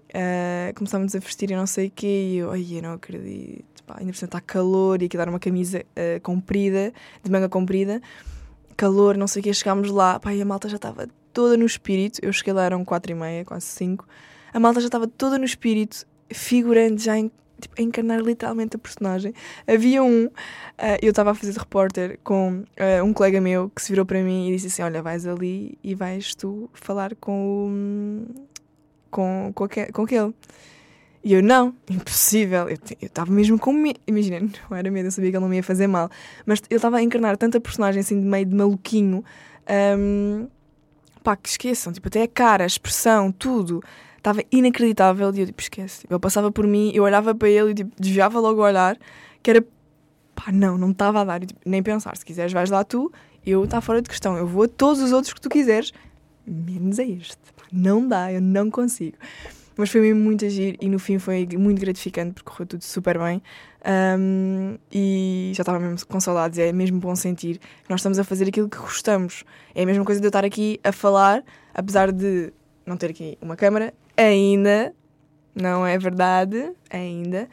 uh, 0.09 0.73
começámos 0.75 1.15
a 1.15 1.19
vestir 1.19 1.51
e 1.51 1.55
não 1.55 1.67
sei 1.67 1.87
o 1.87 1.91
quê, 1.91 2.31
e 2.33 2.37
eu, 2.37 2.55
eu 2.55 2.81
não 2.81 2.93
acredito. 2.93 3.83
Pá, 3.85 3.97
ainda 3.99 4.11
por 4.11 4.17
cima 4.17 4.27
está 4.27 4.41
calor 4.41 5.01
e 5.01 5.05
aqui 5.05 5.17
dar 5.17 5.27
uma 5.27 5.39
camisa 5.39 5.79
uh, 5.79 6.21
comprida, 6.21 6.93
de 7.23 7.31
manga 7.31 7.49
comprida 7.49 8.01
calor, 8.81 9.15
não 9.15 9.27
sei 9.27 9.41
o 9.41 9.43
que, 9.43 9.53
chegámos 9.53 9.91
lá, 9.91 10.19
pá, 10.19 10.33
e 10.33 10.41
a 10.41 10.45
malta 10.45 10.67
já 10.67 10.77
estava 10.77 11.07
toda 11.31 11.55
no 11.55 11.65
espírito. 11.65 12.19
Eu 12.23 12.33
cheguei 12.33 12.51
lá, 12.51 12.63
eram 12.63 12.83
quatro 12.83 13.11
e 13.11 13.15
meia, 13.15 13.45
quase 13.45 13.67
cinco. 13.67 14.07
A 14.51 14.59
malta 14.59 14.79
já 14.79 14.87
estava 14.87 15.07
toda 15.07 15.37
no 15.37 15.45
espírito, 15.45 16.03
figurante, 16.33 17.03
já 17.03 17.15
em, 17.15 17.31
tipo, 17.61 17.75
a 17.79 17.81
encarnar 17.81 18.19
literalmente 18.19 18.75
a 18.75 18.79
personagem. 18.79 19.33
Havia 19.67 20.03
um, 20.03 20.25
uh, 20.25 20.31
eu 21.01 21.11
estava 21.11 21.31
a 21.31 21.35
fazer 21.35 21.53
de 21.53 21.59
repórter 21.59 22.19
com 22.23 22.63
uh, 22.79 23.03
um 23.03 23.13
colega 23.13 23.39
meu 23.39 23.69
que 23.69 23.81
se 23.81 23.91
virou 23.91 24.05
para 24.05 24.21
mim 24.21 24.49
e 24.49 24.53
disse 24.53 24.67
assim: 24.67 24.81
Olha, 24.83 25.01
vais 25.01 25.25
ali 25.25 25.77
e 25.83 25.95
vais 25.95 26.35
tu 26.35 26.69
falar 26.73 27.15
com, 27.15 28.25
com, 29.09 29.51
com, 29.53 29.63
aquele, 29.63 29.91
com 29.91 30.03
aquele. 30.03 30.33
E 31.23 31.33
eu, 31.33 31.43
não, 31.43 31.75
impossível. 31.89 32.67
Eu 32.67 32.77
estava 33.01 33.31
mesmo 33.31 33.59
com 33.59 33.71
medo. 33.71 33.99
Imagina, 34.07 34.39
não 34.69 34.77
era 34.77 34.89
medo, 34.89 35.07
eu 35.07 35.11
sabia 35.11 35.29
que 35.29 35.37
ele 35.37 35.41
não 35.41 35.49
me 35.49 35.57
ia 35.57 35.63
fazer 35.63 35.87
mal. 35.87 36.09
Mas 36.45 36.61
ele 36.69 36.77
estava 36.77 36.97
a 36.97 37.01
encarnar 37.01 37.37
tanta 37.37 37.59
personagem 37.59 37.99
assim 37.99 38.19
de 38.19 38.25
meio 38.25 38.45
de 38.45 38.55
maluquinho. 38.55 39.23
Um, 39.97 40.47
pá, 41.23 41.35
que 41.35 41.49
esqueçam. 41.49 41.93
Tipo, 41.93 42.07
até 42.07 42.23
a 42.23 42.27
cara, 42.27 42.63
a 42.63 42.67
expressão, 42.67 43.31
tudo. 43.31 43.83
Estava 44.21 44.43
inacreditável. 44.51 45.33
E 45.33 45.39
eu, 45.39 45.45
tipo, 45.47 45.61
esquece. 45.61 46.05
Ele 46.07 46.19
passava 46.19 46.51
por 46.51 46.67
mim, 46.67 46.91
eu 46.93 47.03
olhava 47.03 47.33
para 47.33 47.49
ele 47.49 47.71
e, 47.71 47.73
tipo, 47.73 47.91
desviava 47.99 48.39
logo 48.39 48.61
o 48.61 48.63
olhar. 48.63 48.95
Que 49.41 49.49
era, 49.49 49.65
pá, 50.35 50.51
não, 50.51 50.77
não 50.77 50.89
me 50.89 50.93
estava 50.93 51.21
a 51.21 51.23
dar. 51.23 51.39
tipo, 51.39 51.59
nem 51.65 51.81
pensar. 51.81 52.15
Se 52.15 52.23
quiseres, 52.23 52.53
vais 52.53 52.69
lá 52.69 52.83
tu. 52.83 53.11
Eu, 53.43 53.63
está 53.63 53.81
fora 53.81 54.01
de 54.01 54.07
questão. 54.07 54.37
Eu 54.37 54.45
vou 54.45 54.63
a 54.63 54.67
todos 54.67 55.01
os 55.01 55.11
outros 55.11 55.33
que 55.33 55.41
tu 55.41 55.49
quiseres. 55.49 55.91
Menos 56.45 56.99
a 56.99 57.03
este. 57.03 57.37
Não 57.71 58.07
dá, 58.07 58.31
eu 58.31 58.41
não 58.41 58.69
consigo. 58.69 59.17
Mas 59.77 59.89
foi 59.89 60.01
mesmo 60.01 60.21
muito 60.21 60.45
agir 60.45 60.77
e 60.79 60.87
no 60.87 60.99
fim 60.99 61.17
foi 61.17 61.47
muito 61.57 61.79
gratificante 61.79 62.33
porque 62.33 62.49
correu 62.49 62.67
tudo 62.67 62.83
super 62.83 63.17
bem. 63.17 63.41
Um, 64.19 64.77
e 64.91 65.51
já 65.55 65.63
estava 65.63 65.79
mesmo 65.79 65.97
saudades. 66.19 66.59
É 66.59 66.71
mesmo 66.71 66.99
bom 66.99 67.15
sentir 67.15 67.57
que 67.57 67.89
nós 67.89 68.01
estamos 68.01 68.19
a 68.19 68.23
fazer 68.23 68.47
aquilo 68.47 68.69
que 68.69 68.77
gostamos. 68.77 69.43
É 69.73 69.83
a 69.83 69.85
mesma 69.85 70.05
coisa 70.05 70.21
de 70.21 70.27
eu 70.27 70.29
estar 70.29 70.45
aqui 70.45 70.79
a 70.83 70.91
falar, 70.91 71.43
apesar 71.73 72.11
de 72.11 72.53
não 72.85 72.97
ter 72.97 73.09
aqui 73.09 73.37
uma 73.41 73.55
câmera, 73.55 73.93
ainda. 74.15 74.93
Não 75.53 75.85
é 75.85 75.97
verdade, 75.97 76.71
ainda. 76.89 77.47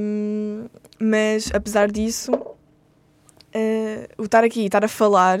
Um, 0.00 0.66
mas 0.98 1.50
apesar 1.54 1.90
disso, 1.90 2.32
uh, 2.32 4.08
o 4.18 4.24
estar 4.24 4.44
aqui, 4.44 4.64
estar 4.66 4.84
a 4.84 4.88
falar 4.88 5.40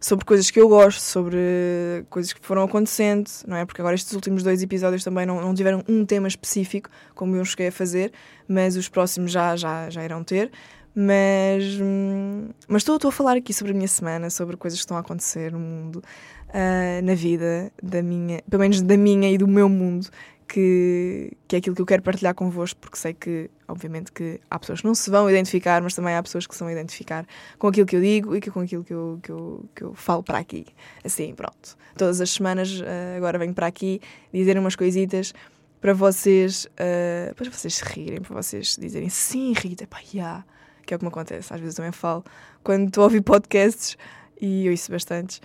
sobre 0.00 0.24
coisas 0.24 0.50
que 0.50 0.58
eu 0.58 0.68
gosto, 0.68 1.00
sobre 1.00 2.04
coisas 2.08 2.32
que 2.32 2.40
foram 2.40 2.62
acontecendo, 2.62 3.28
não 3.46 3.56
é? 3.56 3.66
Porque 3.66 3.82
agora 3.82 3.94
estes 3.94 4.14
últimos 4.14 4.42
dois 4.42 4.62
episódios 4.62 5.04
também 5.04 5.26
não, 5.26 5.40
não 5.42 5.54
tiveram 5.54 5.84
um 5.86 6.06
tema 6.06 6.26
específico, 6.26 6.88
como 7.14 7.36
eu 7.36 7.44
cheguei 7.44 7.68
a 7.68 7.72
fazer, 7.72 8.12
mas 8.48 8.76
os 8.76 8.88
próximos 8.88 9.30
já, 9.30 9.54
já, 9.56 9.90
já 9.90 10.02
irão 10.02 10.24
ter. 10.24 10.50
Mas, 10.94 11.78
hum, 11.80 12.48
mas 12.66 12.82
estou, 12.82 12.96
estou 12.96 13.10
a 13.10 13.12
falar 13.12 13.36
aqui 13.36 13.54
sobre 13.54 13.72
a 13.72 13.74
minha 13.74 13.88
semana, 13.88 14.28
sobre 14.28 14.56
coisas 14.56 14.78
que 14.78 14.84
estão 14.84 14.96
a 14.96 15.00
acontecer 15.00 15.52
no 15.52 15.58
mundo, 15.58 16.02
uh, 16.48 17.04
na 17.04 17.14
vida, 17.14 17.72
da 17.82 18.02
minha, 18.02 18.42
pelo 18.50 18.60
menos 18.60 18.82
da 18.82 18.96
minha 18.96 19.30
e 19.30 19.38
do 19.38 19.46
meu 19.46 19.68
mundo, 19.68 20.08
que, 20.48 21.32
que 21.46 21.54
é 21.54 21.58
aquilo 21.60 21.76
que 21.76 21.82
eu 21.82 21.86
quero 21.86 22.02
partilhar 22.02 22.34
convosco, 22.34 22.80
porque 22.80 22.96
sei 22.96 23.14
que, 23.14 23.48
obviamente, 23.68 24.10
que 24.10 24.40
há 24.50 24.58
pessoas 24.58 24.80
que 24.80 24.86
não 24.86 24.94
se 24.96 25.08
vão 25.08 25.30
identificar, 25.30 25.80
mas 25.80 25.94
também 25.94 26.16
há 26.16 26.22
pessoas 26.22 26.44
que 26.44 26.54
se 26.54 26.60
vão 26.60 26.70
identificar 26.70 27.24
com 27.56 27.68
aquilo 27.68 27.86
que 27.86 27.94
eu 27.94 28.00
digo 28.00 28.34
e 28.34 28.40
que, 28.40 28.50
com 28.50 28.60
aquilo 28.60 28.82
que 28.82 28.92
eu, 28.92 29.20
que, 29.22 29.30
eu, 29.30 29.64
que 29.74 29.82
eu 29.82 29.94
falo 29.94 30.24
para 30.24 30.38
aqui. 30.38 30.66
Assim, 31.04 31.32
pronto. 31.34 31.76
Todas 31.96 32.20
as 32.20 32.30
semanas 32.30 32.80
uh, 32.80 33.16
agora 33.16 33.38
venho 33.38 33.54
para 33.54 33.68
aqui 33.68 34.00
dizer 34.34 34.58
umas 34.58 34.74
coisitas 34.74 35.32
para 35.80 35.94
vocês, 35.94 36.64
uh, 36.64 37.34
para 37.34 37.48
vocês 37.48 37.76
se 37.76 37.84
rirem, 37.84 38.20
para 38.20 38.34
vocês 38.34 38.76
dizerem 38.78 39.08
sim, 39.08 39.52
Rita, 39.52 39.86
pá, 39.86 40.00
yeah, 40.12 40.44
que 40.90 40.94
é 40.94 40.96
o 40.96 40.98
que 40.98 41.04
me 41.04 41.08
acontece. 41.08 41.54
Às 41.54 41.60
vezes 41.60 41.76
também 41.76 41.92
falo, 41.92 42.24
quando 42.64 42.88
estou 42.88 43.02
a 43.02 43.04
ouvir 43.04 43.20
podcasts, 43.20 43.96
e 44.40 44.66
eu 44.66 44.72
isso 44.72 44.90
bastante, 44.90 45.40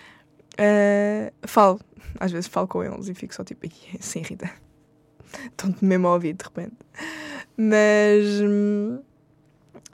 uh, 0.54 1.48
falo, 1.48 1.80
às 2.20 2.32
vezes 2.32 2.48
falo 2.48 2.68
com 2.68 2.84
eles 2.84 3.08
e 3.08 3.14
fico 3.14 3.36
só 3.36 3.44
tipo, 3.44 3.68
sim, 4.00 4.22
Rita 4.22 4.50
Estão-te 5.46 5.86
mesmo 5.86 6.08
a 6.08 6.14
ouvir 6.14 6.34
de 6.34 6.44
repente. 6.44 6.76
Mas, 7.56 8.26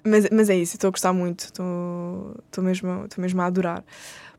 mas, 0.06 0.30
mas 0.32 0.50
é 0.50 0.56
isso, 0.56 0.76
estou 0.76 0.88
a 0.88 0.92
gostar 0.92 1.12
muito, 1.12 1.42
estou, 1.42 2.64
mesmo, 2.64 3.08
mesmo 3.18 3.42
a 3.42 3.46
adorar. 3.46 3.84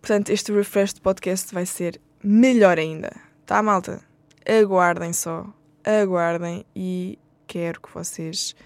Portanto, 0.01 0.31
este 0.31 0.51
refresh 0.51 0.95
de 0.95 1.03
podcast 1.03 1.53
vai 1.53 1.67
ser 1.67 2.01
melhor 2.25 2.79
ainda. 2.79 3.13
Tá, 3.45 3.63
malta? 3.63 4.01
Aguardem 4.47 5.13
só, 5.13 5.47
aguardem 5.85 6.65
e 6.75 7.19
quero 7.47 7.83
que 7.83 7.93
vocês 7.93 8.57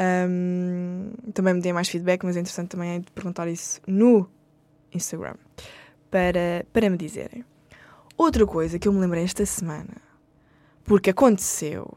um, 0.00 1.12
também 1.34 1.54
me 1.54 1.60
deem 1.60 1.72
mais 1.72 1.88
feedback, 1.88 2.24
mas 2.24 2.36
é 2.36 2.40
interessante 2.40 2.68
também 2.68 2.96
é 2.96 3.02
perguntar 3.14 3.48
isso 3.48 3.80
no 3.86 4.28
Instagram 4.92 5.34
para, 6.10 6.64
para 6.72 6.88
me 6.88 6.96
dizerem. 6.96 7.44
Outra 8.16 8.46
coisa 8.46 8.78
que 8.78 8.88
eu 8.88 8.92
me 8.92 9.00
lembrei 9.00 9.24
esta 9.24 9.44
semana 9.44 9.96
porque 10.84 11.10
aconteceu 11.10 11.96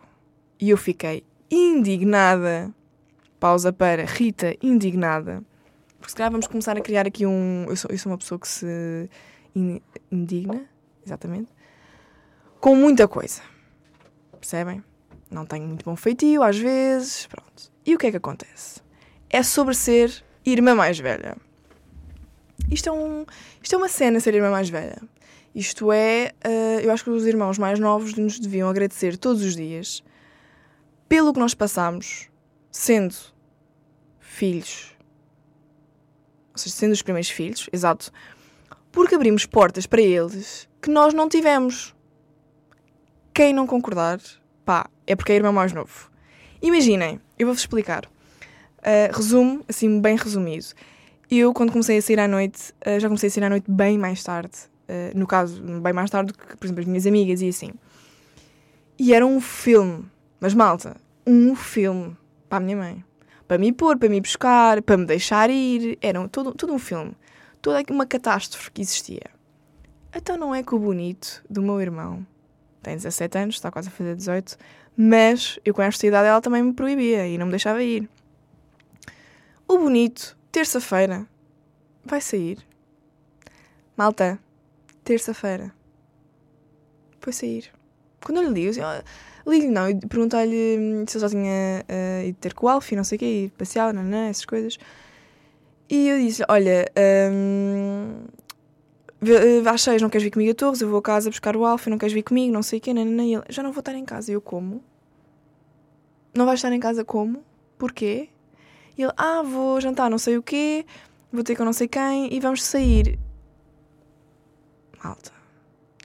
e 0.60 0.70
eu 0.70 0.78
fiquei 0.78 1.26
indignada. 1.50 2.74
Pausa 3.40 3.74
para 3.74 4.06
Rita, 4.06 4.56
indignada. 4.62 5.44
Porque 5.98 6.12
se 6.12 6.16
calhar 6.16 6.32
vamos 6.32 6.48
começar 6.48 6.78
a 6.78 6.82
criar 6.82 7.06
aqui 7.08 7.26
um. 7.26 7.66
Eu 7.68 7.76
sou, 7.76 7.92
eu 7.92 7.98
sou 7.98 8.12
uma 8.12 8.18
pessoa 8.18 8.40
que 8.40 8.48
se 8.48 9.10
indigna, 10.12 10.66
exatamente, 11.06 11.50
com 12.60 12.76
muita 12.76 13.08
coisa. 13.08 13.42
Percebem? 14.40 14.84
Não 15.34 15.46
tenho 15.46 15.68
muito 15.68 15.86
bom 15.86 15.96
feitio 15.96 16.44
às 16.44 16.58
vezes, 16.58 17.26
pronto. 17.28 17.72
E 17.86 17.96
o 17.96 17.98
que 17.98 18.08
é 18.08 18.12
que 18.12 18.18
acontece? 18.18 18.82
É 19.30 19.44
sobre 19.44 19.74
ser 19.74 20.24
irmã 20.46 20.76
mais 20.76 21.00
velha. 21.00 21.36
Isto 22.72 22.90
é, 22.90 22.92
um, 22.92 23.26
isto 23.62 23.76
é 23.76 23.78
uma 23.78 23.90
cena, 23.90 24.20
ser 24.20 24.34
irmã 24.34 24.50
mais 24.50 24.70
velha. 24.70 25.02
Isto 25.54 25.92
é, 25.92 26.32
uh, 26.46 26.80
eu 26.82 26.92
acho 26.92 27.04
que 27.04 27.10
os 27.10 27.26
irmãos 27.26 27.58
mais 27.58 27.80
novos 27.80 28.16
nos 28.16 28.40
deviam 28.40 28.70
agradecer 28.70 29.18
todos 29.18 29.44
os 29.44 29.56
dias 29.56 30.04
pelo 31.08 31.32
que 31.32 31.40
nós 31.40 31.54
passamos, 31.54 32.30
sendo 32.72 33.16
filhos, 34.20 34.98
ou 36.52 36.58
seja, 36.58 36.76
sendo 36.76 36.92
os 36.92 37.04
primeiros 37.04 37.30
filhos, 37.30 37.70
exato, 37.72 38.12
porque 38.92 39.14
abrimos 39.14 39.46
portas 39.46 39.86
para 39.86 40.02
eles 40.02 40.68
que 40.82 40.90
nós 40.90 41.14
não 41.14 41.30
tivemos. 41.30 41.96
Quem 43.34 43.54
não 43.54 43.68
concordar, 43.68 44.20
pá, 44.66 44.90
é 45.06 45.16
porque 45.16 45.32
é 45.32 45.36
irmão 45.36 45.54
mais 45.54 45.74
novo. 45.74 46.10
Imaginem, 46.62 47.20
eu 47.38 47.48
vou-vos 47.48 47.62
explicar. 47.62 48.06
Uh, 48.80 49.16
resumo, 49.16 49.64
assim, 49.68 50.00
bem 50.00 50.16
resumido. 50.16 50.68
Eu, 51.30 51.54
quando 51.54 51.72
comecei 51.72 51.98
a 51.98 52.02
sair 52.02 52.20
à 52.20 52.28
noite, 52.28 52.74
uh, 52.86 53.00
já 53.00 53.08
comecei 53.08 53.28
a 53.28 53.32
sair 53.32 53.44
à 53.44 53.50
noite 53.50 53.70
bem 53.70 53.98
mais 53.98 54.24
tarde. 54.24 54.54
Uh, 54.88 55.18
no 55.18 55.28
caso, 55.28 55.62
bem 55.62 55.94
mais 55.94 56.10
tarde 56.10 56.32
do 56.32 56.38
que, 56.38 56.58
por 56.58 56.66
exemplo, 56.66 56.82
as 56.82 56.88
minhas 56.88 57.08
amigas 57.08 57.42
e 57.42 57.50
assim. 57.50 57.72
E 58.98 59.14
era 59.14 59.26
um 59.26 59.42
filme. 59.42 60.06
Mas, 60.40 60.54
malta, 60.54 60.98
um 61.26 61.56
filme. 61.56 62.16
Para 62.48 62.58
a 62.58 62.62
minha 62.62 62.78
mãe. 62.78 63.04
Para 63.48 63.58
me 63.58 63.72
pôr, 63.72 63.98
para 63.98 64.10
me 64.10 64.22
buscar, 64.22 64.82
para 64.82 64.98
me 64.98 65.06
deixar 65.06 65.50
ir. 65.50 65.98
Era 66.02 66.28
todo, 66.28 66.54
todo 66.54 66.74
um 66.74 66.80
filme. 66.80 67.14
Toda 67.62 67.84
uma 67.90 68.06
catástrofe 68.06 68.72
que 68.72 68.82
existia. 68.82 69.32
Então 70.16 70.38
não 70.38 70.54
é 70.54 70.62
que 70.62 70.76
o 70.76 70.80
bonito 70.80 71.44
do 71.50 71.62
meu 71.62 71.82
irmão 71.82 72.26
tem 72.84 72.96
17 72.96 73.38
anos, 73.38 73.56
está 73.56 73.72
quase 73.72 73.88
a 73.88 73.92
fazer 73.92 74.16
18, 74.16 74.58
mas 74.96 75.60
eu 75.66 75.74
com 75.74 75.82
esta 75.82 76.06
idade 76.06 76.28
ela 76.28 76.42
também 76.42 76.62
me 76.62 76.74
proibia 76.74 77.28
e 77.28 77.38
não 77.38 77.46
me 77.46 77.52
deixava 77.52 77.82
ir. 77.82 78.08
O 79.68 79.78
bonito, 79.78 80.38
terça-feira, 80.52 81.26
vai 82.06 82.22
sair. 82.22 82.60
Malta, 83.96 84.38
terça-feira. 85.04 85.74
Foi 87.20 87.34
sair. 87.34 87.72
Quando 88.24 88.42
eu 88.42 88.50
lhe 88.50 88.54
ligo, 88.54 88.70
assim, 88.70 88.82
oh, 88.82 89.50
ligo 89.50 89.72
não, 89.72 89.90
e 89.90 89.96
perguntei-lhe 89.96 90.78
hum, 90.78 91.06
se 91.08 91.18
eu 91.18 91.22
só 91.22 91.30
tinha 91.30 91.86
uh, 91.90 92.28
ido 92.28 92.38
ter 92.40 92.54
com 92.54 92.68
o 92.68 92.70
Alfie, 92.70 92.96
não 92.96 93.04
sei 93.04 93.16
o 93.16 93.20
quê, 93.20 93.26
ir 93.26 93.50
passear, 93.52 93.94
não, 93.94 94.18
essas 94.28 94.46
coisas. 94.46 94.78
E 95.90 96.08
eu 96.08 96.18
disse 96.18 96.44
olha, 96.50 96.86
um, 97.32 98.26
às 99.72 99.82
seis 99.82 100.02
não 100.02 100.10
queres 100.10 100.24
vir 100.24 100.32
comigo 100.32 100.52
a 100.52 100.56
Torres, 100.56 100.82
eu 100.82 100.90
vou 100.90 101.00
a 101.00 101.02
casa 101.02 101.30
buscar 101.30 101.56
o 101.56 101.66
Alfa, 101.66 101.90
não 101.90 101.98
queres 101.98 102.14
vir 102.14 102.24
comigo, 102.24 102.54
não 102.54 102.64
sei 102.64 102.80
o 102.80 102.82
quê, 102.82 102.94
nem, 102.94 103.06
nem, 103.06 103.36
ele, 103.36 103.44
já 103.50 103.64
não 103.64 103.72
vou 103.72 103.80
estar 103.80 103.96
em 103.96 104.06
casa. 104.06 104.32
Eu 104.32 104.42
como? 104.42 104.84
Não 106.34 106.46
vais 106.46 106.60
estar 106.60 106.72
em 106.72 106.80
casa 106.80 107.06
como? 107.06 107.44
Porquê? 107.78 108.30
E 108.98 109.04
ele, 109.04 109.14
ah, 109.18 109.42
vou 109.42 109.80
jantar 109.82 110.10
não 110.10 110.18
sei 110.18 110.38
o 110.38 110.44
quê, 110.44 110.86
vou 111.32 111.44
ter 111.44 111.56
com 111.56 111.64
não 111.64 111.74
sei 111.74 111.88
quem 111.88 112.34
e 112.34 112.40
vamos 112.40 112.64
sair. 112.64 113.20
Malta, 115.04 115.32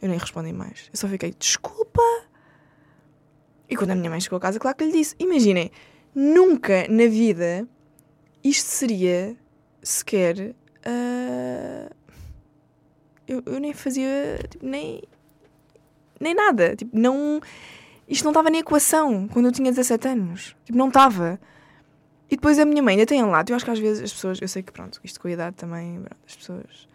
eu 0.02 0.08
nem 0.08 0.18
respondi 0.18 0.52
mais. 0.52 0.88
Eu 0.92 0.98
só 0.98 1.08
fiquei, 1.08 1.34
desculpa. 1.38 2.02
E 3.68 3.76
quando 3.76 3.90
a 3.90 3.94
minha 3.94 4.10
mãe 4.10 4.20
chegou 4.20 4.38
a 4.38 4.40
casa, 4.40 4.58
claro 4.58 4.76
que 4.76 4.84
lhe 4.84 4.92
disse. 4.92 5.14
Imaginem, 5.18 5.70
nunca 6.14 6.86
na 6.88 7.06
vida 7.06 7.68
isto 8.42 8.66
seria 8.66 9.36
sequer. 9.82 10.54
Uh 10.86 11.97
eu, 13.28 13.42
eu 13.46 13.60
nem 13.60 13.72
fazia, 13.72 14.38
tipo, 14.48 14.66
nem, 14.66 15.02
nem 16.18 16.34
nada. 16.34 16.74
Tipo, 16.74 16.98
não, 16.98 17.40
isto 18.08 18.24
não 18.24 18.30
estava 18.30 18.50
nem 18.50 18.60
equação 18.60 19.28
quando 19.28 19.46
eu 19.46 19.52
tinha 19.52 19.70
17 19.70 20.08
anos. 20.08 20.56
Tipo, 20.64 20.78
não 20.78 20.88
estava. 20.88 21.38
E 22.30 22.36
depois 22.36 22.58
a 22.58 22.64
minha 22.64 22.82
mãe 22.82 22.94
ainda 22.94 23.06
tem 23.06 23.22
um 23.22 23.30
lado. 23.30 23.50
Eu 23.50 23.56
acho 23.56 23.64
que 23.64 23.70
às 23.70 23.78
vezes 23.78 24.02
as 24.02 24.12
pessoas, 24.12 24.40
eu 24.40 24.48
sei 24.48 24.62
que 24.62 24.72
pronto, 24.72 25.00
isto 25.04 25.20
com 25.20 25.28
a 25.28 25.30
idade 25.30 25.56
também, 25.56 26.00
pronto, 26.00 26.16
as 26.26 26.36
pessoas 26.36 26.88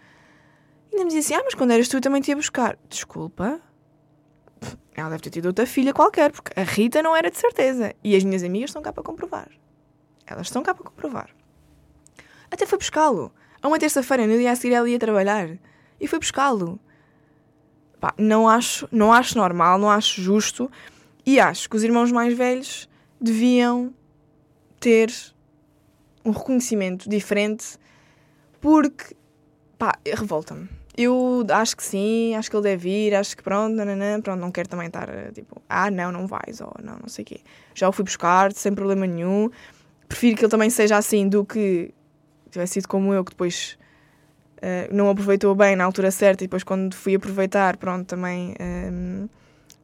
ainda 0.91 1.05
me 1.05 1.09
dizem 1.09 1.19
assim: 1.19 1.33
ah, 1.35 1.41
mas 1.43 1.55
quando 1.55 1.71
eras 1.71 1.87
tu 1.87 1.99
também 1.99 2.21
te 2.21 2.29
ia 2.29 2.35
buscar. 2.35 2.77
Desculpa. 2.89 3.59
Ela 4.95 5.09
deve 5.09 5.23
ter 5.23 5.31
tido 5.31 5.47
outra 5.47 5.65
filha 5.65 5.91
qualquer, 5.91 6.31
porque 6.31 6.57
a 6.57 6.63
Rita 6.63 7.01
não 7.01 7.15
era 7.15 7.29
de 7.29 7.37
certeza. 7.37 7.93
E 8.03 8.15
as 8.15 8.23
minhas 8.23 8.43
amigas 8.43 8.69
estão 8.69 8.81
cá 8.81 8.93
para 8.93 9.03
comprovar. 9.03 9.49
Elas 10.25 10.47
estão 10.47 10.61
cá 10.63 10.73
para 10.73 10.85
comprovar. 10.85 11.29
Até 12.49 12.65
foi 12.65 12.77
buscá-lo. 12.77 13.33
A 13.61 13.67
uma 13.67 13.79
terça-feira, 13.79 14.27
no 14.27 14.37
dia 14.37 14.51
a 14.51 14.55
seguir, 14.55 14.75
ela 14.75 14.87
ia 14.87 14.99
trabalhar 14.99 15.57
e 16.03 16.07
foi 16.07 16.19
buscá-lo. 16.19 16.77
não 18.17 18.49
acho, 18.49 18.87
não 18.91 19.13
acho 19.13 19.37
normal, 19.37 19.79
não 19.79 19.89
acho 19.89 20.21
justo 20.21 20.69
e 21.25 21.39
acho 21.39 21.69
que 21.69 21.77
os 21.77 21.83
irmãos 21.83 22.11
mais 22.11 22.37
velhos 22.37 22.89
deviam 23.19 23.93
ter 24.81 25.09
um 26.25 26.31
reconhecimento 26.31 27.09
diferente 27.09 27.77
porque, 28.59 29.15
pá, 29.77 29.97
revolta-me. 30.05 30.67
Eu 30.95 31.45
acho 31.49 31.77
que 31.77 31.83
sim, 31.83 32.35
acho 32.35 32.51
que 32.51 32.55
ele 32.55 32.63
deve 32.63 32.89
ir, 32.89 33.15
acho 33.15 33.35
que 33.35 33.41
pronto, 33.41 33.73
nananã, 33.73 34.19
pronto, 34.21 34.41
não 34.41 34.51
quero 34.51 34.67
também 34.67 34.87
estar 34.87 35.07
tipo, 35.31 35.61
ah, 35.69 35.89
não, 35.89 36.11
não 36.11 36.27
vais, 36.27 36.59
ou 36.59 36.75
não, 36.83 36.97
não 36.99 37.07
sei 37.07 37.23
o 37.23 37.25
quê. 37.25 37.39
Já 37.73 37.87
o 37.87 37.93
fui 37.93 38.03
buscar, 38.03 38.51
sem 38.51 38.75
problema 38.75 39.07
nenhum. 39.07 39.49
Prefiro 40.07 40.35
que 40.35 40.43
ele 40.43 40.51
também 40.51 40.69
seja 40.69 40.97
assim 40.97 41.29
do 41.29 41.45
que 41.45 41.93
tivesse 42.51 42.73
sido 42.73 42.89
como 42.89 43.13
eu, 43.13 43.23
que 43.23 43.31
depois 43.31 43.77
uh, 44.63 44.95
não 44.95 45.09
aproveitou 45.09 45.53
bem 45.53 45.75
na 45.75 45.83
altura 45.83 46.09
certa 46.09 46.43
e 46.43 46.47
depois 46.47 46.63
quando 46.63 46.95
fui 46.95 47.15
aproveitar, 47.15 47.77
pronto, 47.77 48.07
também, 48.07 48.55
ehm, 48.59 49.27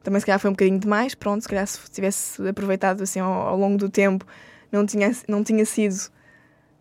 também 0.02 0.18
se 0.18 0.26
calhar 0.26 0.40
foi 0.40 0.50
um 0.50 0.54
bocadinho 0.54 0.78
demais, 0.78 1.14
pronto, 1.14 1.42
se 1.42 1.48
calhar 1.48 1.66
se 1.66 1.78
tivesse 1.90 2.48
aproveitado 2.48 3.02
assim 3.02 3.20
ao, 3.20 3.30
ao 3.30 3.56
longo 3.58 3.76
do 3.76 3.88
tempo 3.88 4.26
não 4.72 4.86
tinha, 4.86 5.12
não 5.28 5.44
tinha 5.44 5.64
sido 5.64 6.10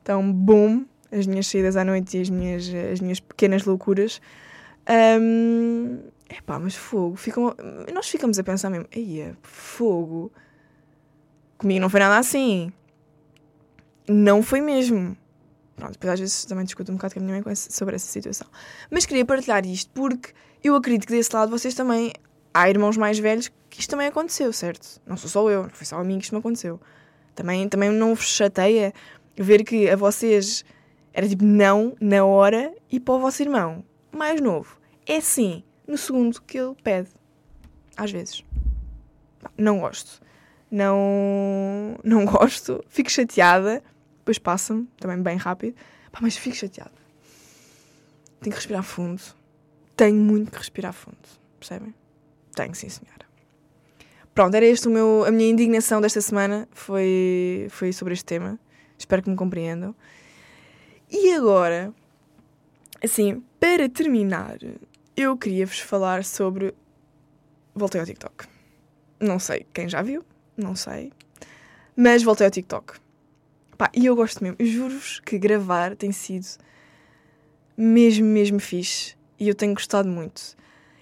tão 0.03 0.31
bom 0.31 0.83
as 1.11 1.25
minhas 1.25 1.47
saídas 1.47 1.75
à 1.75 1.83
noite 1.83 2.17
e 2.17 2.21
as 2.21 2.29
minhas, 2.29 2.69
as 2.91 2.99
minhas 2.99 3.19
pequenas 3.19 3.65
loucuras. 3.65 4.21
Um, 4.87 4.93
ehm, 4.93 5.99
epá, 6.29 6.59
mas 6.59 6.75
fogo, 6.75 7.15
ficam, 7.15 7.55
nós 7.93 8.07
ficamos 8.07 8.37
a 8.37 8.43
pensar 8.43 8.69
mesmo, 8.69 8.87
eia, 8.91 9.35
fogo, 9.41 10.31
comigo 11.57 11.81
não 11.81 11.89
foi 11.89 11.99
nada 11.99 12.17
assim. 12.17 12.71
Não 14.07 14.41
foi 14.41 14.61
mesmo. 14.61 15.15
Pronto, 15.79 15.93
depois 15.93 16.13
às 16.13 16.19
vezes 16.19 16.45
também 16.45 16.65
discuto 16.65 16.91
um 16.91 16.95
bocado 16.95 17.13
com 17.13 17.19
a 17.19 17.23
minha 17.23 17.41
mãe 17.41 17.55
sobre 17.55 17.95
essa 17.95 18.07
situação. 18.07 18.47
Mas 18.91 19.05
queria 19.05 19.25
partilhar 19.25 19.65
isto 19.65 19.89
porque 19.93 20.33
eu 20.63 20.75
acredito 20.75 21.07
que 21.07 21.13
desse 21.13 21.33
lado 21.33 21.49
vocês 21.49 21.73
também. 21.73 22.13
Há 22.51 22.67
irmãos 22.67 22.97
mais 22.97 23.19
velhos 23.19 23.51
que 23.69 23.79
isto 23.79 23.91
também 23.91 24.07
aconteceu, 24.07 24.51
certo? 24.51 24.99
Não 25.05 25.15
sou 25.15 25.29
só 25.29 25.49
eu, 25.49 25.63
não 25.63 25.69
foi 25.69 25.85
só 25.85 25.97
a 25.97 26.03
mim 26.03 26.17
que 26.17 26.23
isto 26.23 26.33
me 26.33 26.39
aconteceu. 26.39 26.81
Também, 27.35 27.69
também 27.69 27.91
não 27.91 28.15
vos 28.15 28.25
chateia 28.25 28.91
ver 29.37 29.63
que 29.63 29.87
a 29.87 29.95
vocês 29.95 30.65
era 31.13 31.29
tipo 31.29 31.45
não 31.45 31.95
na 32.01 32.25
hora 32.25 32.73
e 32.91 32.99
para 32.99 33.13
o 33.13 33.19
vosso 33.19 33.41
irmão 33.41 33.85
mais 34.11 34.41
novo 34.41 34.79
é 35.09 35.19
sim 35.19 35.63
no 35.87 35.97
segundo 35.97 36.39
que 36.41 36.57
ele 36.57 36.75
pede. 36.83 37.09
Às 37.97 38.11
vezes. 38.11 38.45
Não 39.57 39.79
gosto. 39.79 40.21
Não, 40.69 41.97
não 42.03 42.25
gosto. 42.29 42.85
Fico 42.87 43.09
chateada 43.09 43.81
depois 44.29 44.37
passa-me, 44.37 44.87
também 44.99 45.19
bem 45.23 45.37
rápido. 45.37 45.75
Pá, 46.11 46.19
mas 46.21 46.37
fico 46.37 46.55
chateada. 46.55 46.91
Tenho 48.39 48.51
que 48.51 48.59
respirar 48.59 48.83
fundo. 48.83 49.21
Tenho 49.95 50.17
muito 50.17 50.51
que 50.51 50.57
respirar 50.57 50.93
fundo. 50.93 51.17
Percebem? 51.59 51.95
Tenho, 52.53 52.75
sim, 52.75 52.89
senhora. 52.89 53.25
Pronto, 54.35 54.53
era 54.53 54.65
este 54.65 54.87
o 54.87 54.91
meu, 54.91 55.25
a 55.25 55.31
minha 55.31 55.49
indignação 55.49 55.99
desta 55.99 56.21
semana. 56.21 56.67
Foi, 56.71 57.67
foi 57.71 57.91
sobre 57.91 58.13
este 58.13 58.23
tema. 58.23 58.59
Espero 58.99 59.23
que 59.23 59.29
me 59.31 59.35
compreendam. 59.35 59.95
E 61.09 61.33
agora, 61.33 61.91
assim, 63.03 63.43
para 63.59 63.89
terminar, 63.89 64.57
eu 65.17 65.35
queria 65.37 65.65
vos 65.65 65.79
falar 65.79 66.23
sobre. 66.23 66.75
Voltei 67.73 67.99
ao 67.99 68.05
TikTok. 68.05 68.45
Não 69.19 69.39
sei 69.39 69.65
quem 69.73 69.89
já 69.89 70.03
viu, 70.03 70.23
não 70.55 70.75
sei. 70.75 71.11
Mas 71.95 72.21
voltei 72.21 72.45
ao 72.45 72.51
TikTok. 72.51 73.08
Pá, 73.79 73.89
e 73.93 74.07
eu 74.07 74.13
gosto 74.13 74.43
mesmo. 74.43 74.57
Juro-vos 74.59 75.21
que 75.21 75.39
gravar 75.39 75.95
tem 75.95 76.11
sido 76.11 76.45
mesmo, 77.77 78.25
mesmo 78.25 78.59
fixe. 78.59 79.15
E 79.39 79.47
eu 79.47 79.55
tenho 79.55 79.73
gostado 79.73 80.09
muito. 80.09 80.57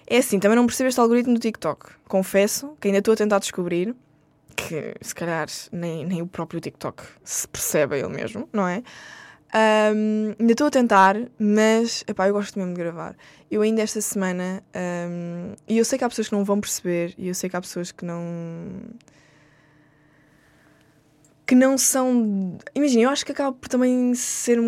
É 0.06 0.18
assim, 0.18 0.38
também 0.38 0.54
não 0.54 0.64
percebo 0.64 0.88
este 0.88 1.00
algoritmo 1.00 1.34
do 1.34 1.40
TikTok. 1.40 1.90
Confesso 2.06 2.76
que 2.80 2.86
ainda 2.86 3.00
estou 3.00 3.14
a 3.14 3.16
tentar 3.16 3.40
descobrir. 3.40 3.96
Que 4.54 4.94
se 5.00 5.12
calhar 5.12 5.48
nem, 5.72 6.06
nem 6.06 6.22
o 6.22 6.26
próprio 6.28 6.60
TikTok 6.60 7.02
se 7.24 7.48
percebe 7.48 7.98
ele 7.98 8.10
mesmo, 8.10 8.48
não 8.52 8.68
é? 8.68 8.84
Um, 9.92 10.36
ainda 10.38 10.52
estou 10.52 10.68
a 10.68 10.70
tentar, 10.70 11.16
mas 11.36 12.04
epá, 12.06 12.28
eu 12.28 12.34
gosto 12.34 12.56
mesmo 12.60 12.74
de 12.74 12.80
gravar. 12.80 13.16
Eu 13.50 13.62
ainda 13.62 13.82
esta 13.82 14.00
semana, 14.00 14.62
um, 15.10 15.52
e 15.66 15.78
eu 15.78 15.84
sei 15.84 15.98
que 15.98 16.04
há 16.04 16.08
pessoas 16.08 16.28
que 16.28 16.34
não 16.34 16.44
vão 16.44 16.60
perceber, 16.60 17.12
e 17.18 17.26
eu 17.26 17.34
sei 17.34 17.50
que 17.50 17.56
há 17.56 17.60
pessoas 17.60 17.90
que 17.90 18.04
não 18.04 18.20
que 21.48 21.54
não 21.54 21.78
são. 21.78 22.58
Imagina, 22.74 23.04
eu 23.04 23.08
acho 23.08 23.24
que 23.24 23.32
acaba 23.32 23.56
por 23.56 23.70
também 23.70 24.14
ser 24.14 24.58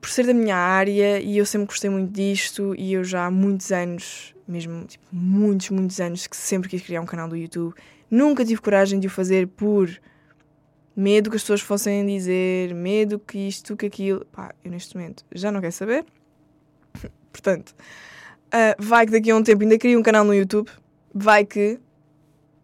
por 0.00 0.08
ser 0.08 0.24
da 0.24 0.32
minha 0.32 0.56
área 0.56 1.20
e 1.20 1.36
eu 1.36 1.44
sempre 1.44 1.66
gostei 1.66 1.90
muito 1.90 2.12
disto 2.12 2.76
e 2.78 2.92
eu 2.92 3.02
já 3.02 3.26
há 3.26 3.30
muitos 3.30 3.72
anos 3.72 4.32
mesmo 4.46 4.84
tipo, 4.84 5.04
muitos, 5.10 5.70
muitos 5.70 6.00
anos 6.00 6.28
que 6.28 6.36
sempre 6.36 6.68
quis 6.68 6.80
criar 6.80 7.00
um 7.00 7.06
canal 7.06 7.28
do 7.28 7.36
YouTube. 7.36 7.74
Nunca 8.08 8.44
tive 8.44 8.60
coragem 8.60 9.00
de 9.00 9.08
o 9.08 9.10
fazer 9.10 9.48
por 9.48 9.90
medo 10.94 11.28
que 11.28 11.36
as 11.36 11.42
pessoas 11.42 11.60
fossem 11.60 12.06
dizer, 12.06 12.72
medo 12.72 13.18
que 13.18 13.38
isto, 13.38 13.76
que 13.76 13.86
aquilo. 13.86 14.24
Pá, 14.26 14.54
eu 14.64 14.70
neste 14.70 14.94
momento 14.96 15.24
já 15.34 15.50
não 15.50 15.60
quero 15.60 15.72
saber. 15.72 16.04
Portanto, 17.32 17.74
ah, 18.52 18.76
vai 18.78 19.06
que 19.06 19.12
daqui 19.12 19.32
a 19.32 19.34
um 19.34 19.42
tempo 19.42 19.64
ainda 19.64 19.76
crio 19.76 19.98
um 19.98 20.04
canal 20.04 20.24
no 20.24 20.32
YouTube. 20.32 20.70
Vai 21.12 21.44
que. 21.44 21.80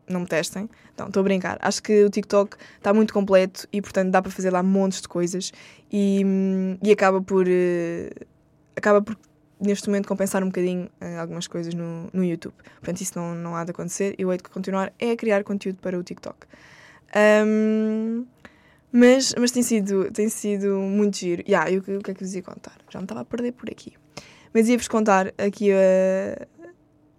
Não 0.09 0.21
me 0.21 0.27
testem. 0.27 0.69
Não, 0.97 1.07
estou 1.09 1.21
a 1.21 1.25
brincar. 1.25 1.59
Acho 1.61 1.83
que 1.83 2.05
o 2.05 2.11
TikTok 2.11 2.57
está 2.77 2.93
muito 2.95 3.13
completo 3.13 3.67
e, 3.73 3.81
portanto, 3.83 4.11
dá 4.11 4.23
para 4.23 4.31
fazer 4.31 4.51
lá 4.51 4.63
montes 4.63 5.01
de 5.03 5.09
coisas 5.09 5.53
e, 5.93 6.23
hum, 6.25 6.79
e 6.83 6.91
acaba 6.93 7.21
por. 7.21 7.47
eh, 7.49 8.11
acaba 8.77 9.03
por, 9.03 9.17
neste 9.61 9.89
momento, 9.89 10.07
compensar 10.09 10.43
um 10.43 10.47
bocadinho 10.47 10.89
eh, 11.01 11.19
algumas 11.19 11.47
coisas 11.47 11.75
no, 11.75 12.09
no 12.13 12.25
YouTube. 12.25 12.55
Portanto, 12.81 13.01
isso 13.01 13.13
não, 13.19 13.35
não 13.35 13.57
há 13.57 13.65
de 13.65 13.71
acontecer. 13.73 14.15
Eu 14.19 14.31
hei 14.33 14.39
de 14.39 14.45
continuar 14.45 14.93
é 14.99 15.11
a 15.13 15.17
criar 15.17 15.43
conteúdo 15.45 15.79
para 15.81 15.99
o 15.99 16.03
TikTok. 16.03 16.47
Ahm, 17.15 18.25
mas, 18.93 19.35
mas 19.39 19.51
tem 19.51 19.63
sido, 19.63 20.11
tem 20.13 20.29
sido 20.29 20.77
muito 20.79 21.19
giro. 21.19 21.43
Yeah, 21.47 21.71
e 21.71 21.79
o 21.79 21.83
que, 21.83 21.91
o 21.93 21.99
é 21.99 22.15
que 22.15 22.25
vos 22.25 22.35
ia 22.35 22.43
contar? 22.43 22.77
Já 22.91 22.99
me 22.99 23.05
estava 23.05 23.21
a 23.21 23.25
perder 23.25 23.53
por 23.53 23.69
aqui. 23.71 23.95
Mas 24.55 24.69
ia-vos 24.69 24.89
contar 24.89 25.29
aqui 25.37 25.71
uh, 25.73 26.47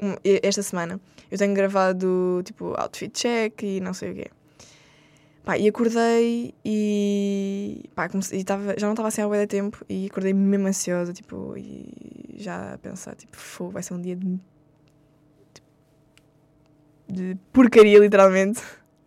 um- 0.01 0.15
e- 0.23 0.39
esta 0.43 0.63
semana. 0.63 0.99
Eu 1.31 1.37
tenho 1.37 1.53
gravado 1.53 2.41
tipo 2.43 2.73
outfit 2.79 3.11
check 3.11 3.63
e 3.63 3.79
não 3.79 3.93
sei 3.93 4.11
o 4.11 4.15
quê. 4.15 4.31
Pá, 5.43 5.57
e 5.57 5.67
acordei 5.67 6.53
e, 6.63 7.89
pá, 7.95 8.07
comecei, 8.09 8.39
e 8.39 8.43
tava, 8.43 8.75
já 8.77 8.85
não 8.85 8.93
estava 8.93 9.07
assim 9.07 9.21
há 9.21 9.27
bué 9.27 9.47
tempo 9.47 9.83
e 9.89 10.05
acordei 10.05 10.33
mesmo 10.33 10.67
ansiosa, 10.67 11.13
tipo, 11.13 11.55
e 11.57 12.35
já 12.37 12.73
a 12.73 12.77
pensar, 12.77 13.15
tipo, 13.15 13.35
"Fogo, 13.35 13.71
vai 13.71 13.81
ser 13.81 13.93
um 13.93 14.01
dia 14.01 14.15
de, 14.15 14.39
de 17.07 17.37
porcaria, 17.51 17.97
literalmente. 17.99 18.61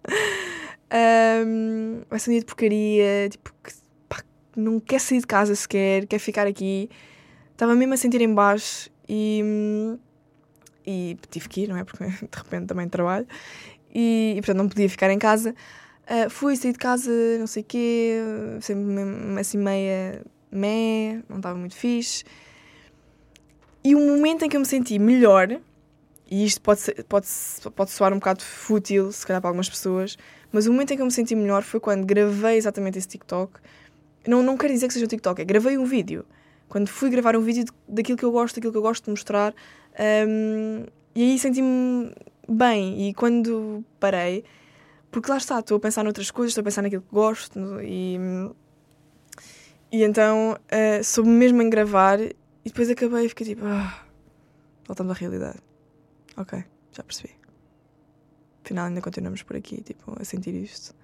Ahm, 0.91 2.03
vai 2.11 2.19
ser 2.19 2.31
um 2.31 2.33
dia 2.33 2.41
de 2.41 2.47
porcaria, 2.47 3.29
tipo, 3.31 3.55
que 3.63 3.73
pá, 4.09 4.23
não 4.57 4.81
quer 4.81 5.01
sair 5.01 5.21
de 5.21 5.27
casa 5.27 5.55
sequer, 5.55 6.07
quer 6.07 6.19
ficar 6.19 6.47
aqui. 6.47 6.91
Estava 7.53 7.75
mesmo 7.75 7.95
a 7.95 7.97
sentir 7.97 8.21
em 8.21 8.35
baixo 8.35 8.91
e, 9.09 9.41
hum, 9.45 9.99
e 10.87 11.17
tive 11.31 11.49
que 11.49 11.63
ir, 11.63 11.69
não 11.69 11.77
é? 11.77 11.85
Porque 11.85 12.05
de 12.07 12.29
repente 12.37 12.67
também 12.67 12.89
trabalho 12.89 13.27
e, 13.95 14.35
e 14.37 14.41
portanto 14.41 14.59
não 14.59 14.69
podia 14.69 14.89
ficar 14.89 15.11
em 15.11 15.19
casa. 15.19 15.55
Ah, 16.07 16.29
fui 16.29 16.57
sair 16.57 16.73
de 16.73 16.79
casa, 16.79 17.11
não 17.39 17.47
sei 17.47 17.63
o 17.63 17.67
quê, 17.67 18.19
sempre 18.61 18.85
assim 19.41 19.59
meia 19.59 20.23
mé, 20.51 21.23
não 21.29 21.37
estava 21.37 21.57
muito 21.59 21.77
fixe. 21.77 22.25
E 23.85 23.95
o 23.95 23.99
momento 24.01 24.45
em 24.45 24.49
que 24.49 24.57
eu 24.57 24.61
me 24.61 24.67
senti 24.67 24.99
melhor, 24.99 25.49
e 26.31 26.45
isto 26.45 26.61
pode, 26.61 26.81
ser- 26.81 27.05
pode, 27.05 27.27
pode 27.75 27.91
soar 27.91 28.13
um 28.13 28.17
bocado 28.17 28.43
fútil, 28.43 29.11
se 29.13 29.27
calhar 29.27 29.41
para 29.41 29.49
algumas 29.51 29.69
pessoas, 29.69 30.17
mas 30.53 30.67
o 30.67 30.73
momento 30.73 30.93
em 30.93 30.97
que 30.97 31.03
eu 31.03 31.07
me 31.07 31.13
senti 31.13 31.35
melhor 31.35 31.63
foi 31.63 31.81
quando 31.81 32.05
gravei 32.05 32.57
exatamente 32.57 32.99
esse 32.99 33.09
TikTok. 33.09 33.61
Não, 34.27 34.43
não 34.43 34.57
quero 34.57 34.73
dizer 34.73 34.87
que 34.87 34.93
seja 34.95 35.05
um 35.07 35.09
TikTok, 35.09 35.41
é 35.43 35.45
gravei 35.45 35.77
um 35.77 35.85
vídeo. 35.85 36.25
Quando 36.69 36.89
fui 36.89 37.11
gravar 37.11 37.37
um 37.37 37.41
vídeo 37.41 37.65
de- 37.65 37.73
daquilo 37.89 38.17
que 38.17 38.25
eu 38.25 38.31
gosto, 38.31 38.55
daquilo 38.57 38.73
que 38.73 38.79
eu 38.79 38.83
gosto 38.83 39.05
de 39.05 39.11
mostrar, 39.11 39.53
hum, 39.99 40.87
e 41.15 41.23
aí 41.23 41.39
senti-me 41.39 42.13
bem. 42.49 43.09
E 43.09 43.15
quando 43.15 43.85
parei, 44.01 44.45
porque 45.11 45.31
lá 45.31 45.37
está, 45.37 45.59
estou 45.59 45.77
a 45.77 45.81
pensar 45.81 46.03
noutras 46.05 46.31
coisas, 46.31 46.53
estou 46.53 46.63
a 46.63 46.65
pensar 46.65 46.83
naquilo 46.83 47.03
que 47.03 47.15
gosto, 47.15 47.59
e, 47.83 48.19
e 49.91 50.03
então 50.03 50.53
uh, 50.53 51.05
soube 51.05 51.29
mesmo 51.29 51.61
em 51.63 51.69
gravar, 51.71 52.21
e 52.21 52.35
depois 52.65 52.89
acabei 52.91 53.27
e 53.27 53.29
fiquei 53.29 53.47
tipo, 53.49 53.65
ah, 53.67 54.07
voltamos 54.87 55.17
à 55.17 55.19
realidade. 55.19 55.59
Ok, 56.37 56.65
já 56.93 57.03
percebi. 57.03 57.35
Afinal, 58.65 58.87
ainda 58.87 59.03
continuamos 59.03 59.43
por 59.43 59.57
aqui, 59.57 59.83
tipo, 59.83 60.17
a 60.19 60.25
sentir 60.25 60.55
isto. 60.55 60.95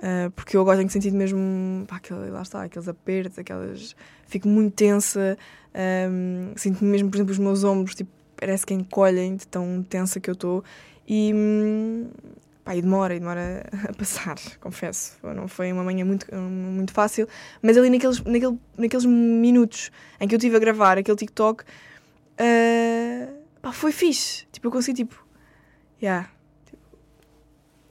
Uh, 0.00 0.30
porque 0.30 0.56
eu 0.56 0.62
agora 0.62 0.78
tenho 0.78 0.88
sentido 0.88 1.14
mesmo, 1.14 1.84
pá, 1.86 1.96
aquele, 1.96 2.30
lá 2.30 2.40
está, 2.40 2.62
aqueles 2.62 2.88
apertos, 2.88 3.38
aquelas. 3.38 3.94
Fico 4.26 4.48
muito 4.48 4.74
tensa, 4.74 5.36
um, 6.10 6.52
sinto 6.56 6.82
mesmo, 6.84 7.10
por 7.10 7.16
exemplo, 7.16 7.32
os 7.32 7.38
meus 7.38 7.64
ombros, 7.64 7.94
tipo, 7.94 8.10
parece 8.36 8.64
que 8.64 8.72
encolhem 8.72 9.36
de 9.36 9.46
tão 9.46 9.84
tensa 9.88 10.18
que 10.18 10.30
eu 10.30 10.34
estou. 10.34 10.64
E, 11.06 11.32
hum, 11.34 12.08
pá, 12.64 12.74
e 12.74 12.80
demora, 12.80 13.14
e 13.14 13.18
demora 13.18 13.66
a 13.88 13.92
passar, 13.92 14.36
confesso. 14.60 15.18
Não 15.22 15.46
foi 15.46 15.70
uma 15.70 15.84
manhã 15.84 16.04
muito, 16.04 16.26
muito 16.34 16.92
fácil, 16.92 17.28
mas 17.60 17.76
ali 17.76 17.90
naqueles, 17.90 18.22
naquele, 18.22 18.58
naqueles 18.78 19.04
minutos 19.04 19.90
em 20.18 20.26
que 20.26 20.34
eu 20.34 20.38
estive 20.38 20.56
a 20.56 20.60
gravar 20.60 20.96
aquele 20.96 21.16
TikTok, 21.16 21.62
uh, 21.62 23.34
pá, 23.60 23.72
foi 23.72 23.92
fixe. 23.92 24.46
Tipo, 24.50 24.68
eu 24.68 24.70
consegui, 24.70 25.04
tipo, 25.04 25.26
yeah, 26.02 26.30
tipo, 26.64 26.82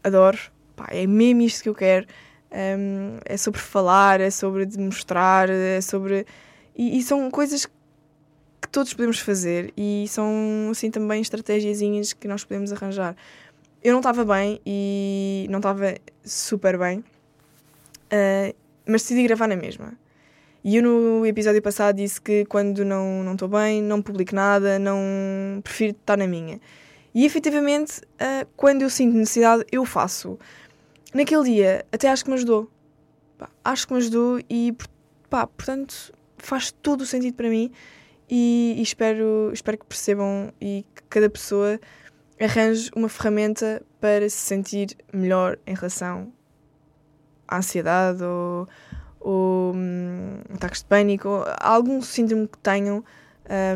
adoro, 0.04 0.40
pá, 0.80 0.88
é 0.92 1.06
mesmo 1.06 1.42
isto 1.42 1.64
que 1.64 1.70
eu 1.70 1.76
quero. 1.76 2.08
Um, 2.52 3.20
é 3.26 3.38
sobre 3.38 3.60
falar, 3.60 4.22
é 4.22 4.30
sobre 4.32 4.66
demonstrar, 4.66 5.50
é 5.50 5.82
sobre. 5.82 6.26
E, 6.76 6.98
e 6.98 7.04
são 7.04 7.30
coisas 7.30 7.66
que 7.66 8.70
todos 8.72 8.94
podemos 8.94 9.20
fazer 9.20 9.74
e 9.78 10.06
são 10.08 10.70
assim 10.72 10.90
também 10.90 11.22
estratégiazinhas 11.22 12.14
que 12.14 12.28
nós 12.28 12.44
podemos 12.44 12.72
arranjar. 12.72 13.16
Eu 13.84 13.92
não 13.92 14.00
estava 14.00 14.26
bem 14.26 14.60
e 14.66 15.48
não 15.50 15.60
estava 15.60 15.96
super 16.24 16.78
bem, 16.78 17.00
uh, 17.00 18.56
mas 18.86 19.04
decidi 19.04 19.24
gravar 19.24 19.48
na 19.48 19.56
mesma. 19.56 19.94
E 20.64 20.76
eu 20.76 20.84
no 20.84 21.26
episódio 21.26 21.62
passado 21.62 21.96
disse 21.96 22.20
que 22.20 22.46
quando 22.46 22.84
não 22.84 23.24
não 23.24 23.34
estou 23.34 23.48
bem, 23.48 23.82
não 23.82 24.02
publico 24.02 24.36
nada, 24.36 24.80
não 24.80 25.62
prefiro 25.64 25.92
estar 25.92 26.18
na 26.18 26.28
minha. 26.28 26.60
E 27.14 27.26
efetivamente, 27.26 28.02
uh, 28.02 28.48
quando 28.56 28.82
eu 28.82 28.90
sinto 28.90 29.16
necessidade, 29.16 29.66
eu 29.72 29.86
faço. 29.86 30.38
Naquele 31.14 31.44
dia, 31.44 31.86
até 31.92 32.10
acho 32.10 32.24
que 32.24 32.30
me 32.30 32.36
ajudou. 32.36 32.70
Pá, 33.38 33.50
acho 33.64 33.88
que 33.88 33.94
me 33.94 34.00
ajudou 34.00 34.40
e, 34.50 34.76
pá, 35.30 35.48
portanto, 35.48 36.14
faz 36.38 36.72
todo 36.72 37.02
o 37.02 37.06
sentido 37.06 37.36
para 37.36 37.50
mim 37.50 37.72
e, 38.30 38.76
e 38.78 38.82
espero, 38.82 39.50
espero 39.52 39.78
que 39.78 39.86
percebam 39.86 40.54
e 40.62 40.86
que 40.94 41.04
cada 41.10 41.30
pessoa 41.30 41.80
arranje 42.40 42.92
uma 42.96 43.10
ferramenta 43.10 43.82
para 44.00 44.30
se 44.30 44.38
sentir 44.38 44.96
melhor 45.12 45.58
em 45.66 45.74
relação 45.74 46.32
à 47.48 47.58
ansiedade 47.58 48.24
ou, 48.24 48.68
ou 49.20 49.74
hum, 49.76 50.42
ataques 50.54 50.82
de 50.82 50.86
pânico 50.86 51.28
ou 51.28 51.46
algum 51.60 52.02
síndrome 52.02 52.48
que 52.48 52.58
tenham. 52.60 53.04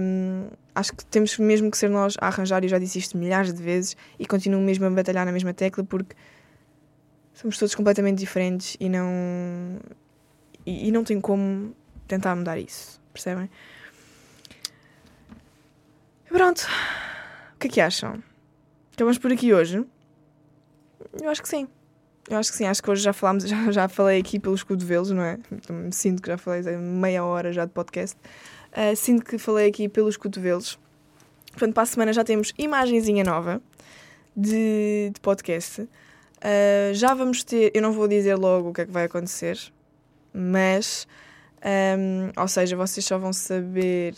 hum, 0.02 0.50
acho 0.76 0.94
que 0.94 1.06
temos 1.06 1.38
mesmo 1.38 1.72
que 1.72 1.78
ser 1.78 1.90
nós 1.90 2.16
a 2.20 2.28
arranjar, 2.28 2.64
e 2.64 2.68
já 2.68 2.78
disse 2.78 3.00
isto 3.00 3.18
milhares 3.18 3.54
de 3.54 3.62
vezes 3.62 3.98
e 4.20 4.26
continuo 4.26 4.62
mesmo 4.62 4.86
a 4.86 4.90
batalhar 4.90 5.26
na 5.26 5.32
mesma 5.32 5.54
tecla 5.54 5.84
porque 5.84 6.16
somos 7.34 7.58
todos 7.58 7.76
completamente 7.76 8.18
diferentes 8.18 8.78
e 8.80 8.90
não 8.90 9.80
e, 10.66 10.88
e 10.88 10.92
não 10.92 11.04
tem 11.04 11.20
como 11.20 11.76
tentar 12.08 12.36
mudar 12.36 12.58
isso, 12.58 13.02
percebem? 13.12 13.50
Pronto. 16.30 16.68
O 17.56 17.60
que 17.60 17.68
é 17.68 17.70
que 17.70 17.82
acham? 17.82 18.24
Acabamos 18.94 19.18
por 19.18 19.32
aqui 19.32 19.54
hoje? 19.54 19.86
Eu 21.22 21.30
acho 21.30 21.42
que 21.42 21.48
sim. 21.48 21.68
Eu 22.30 22.38
acho 22.38 22.52
que 22.52 22.58
sim. 22.58 22.66
Acho 22.66 22.82
que 22.82 22.90
hoje 22.90 23.04
já 23.04 23.14
falámos, 23.14 23.44
já, 23.48 23.72
já 23.72 23.88
falei 23.88 24.20
aqui 24.20 24.40
pelos 24.40 24.64
cotovelos, 24.64 25.12
não 25.12 25.24
é? 25.24 25.38
Então, 25.52 25.92
Sinto 25.92 26.22
que 26.22 26.30
já 26.30 26.38
falei 26.38 26.62
meia 26.78 27.24
hora 27.24 27.52
já 27.52 27.66
de 27.66 27.72
podcast. 27.72 28.18
Uh, 28.72 28.96
sinto 28.96 29.24
que 29.24 29.38
falei 29.38 29.70
aqui 29.70 29.88
pelos 29.88 30.18
cotovelos. 30.18 30.80
Portanto, 31.52 31.74
para 31.74 31.84
a 31.84 31.86
semana 31.86 32.14
já 32.14 32.24
temos 32.24 32.54
imagenzinha 32.58 33.24
nova 33.24 33.62
de, 34.36 35.12
de 35.14 35.20
podcast. 35.22 35.88
Uh, 36.44 36.94
já 36.94 37.14
vamos 37.14 37.42
ter, 37.42 37.72
eu 37.74 37.82
não 37.82 37.94
vou 37.94 38.06
dizer 38.06 38.36
logo 38.36 38.70
o 38.70 38.74
que 38.74 38.82
é 38.82 38.86
que 38.86 38.92
vai 38.92 39.06
acontecer, 39.06 39.58
mas, 40.34 41.08
um, 41.98 42.32
ou 42.38 42.48
seja, 42.50 42.76
vocês 42.76 43.06
só 43.06 43.18
vão 43.18 43.32
saber 43.32 44.14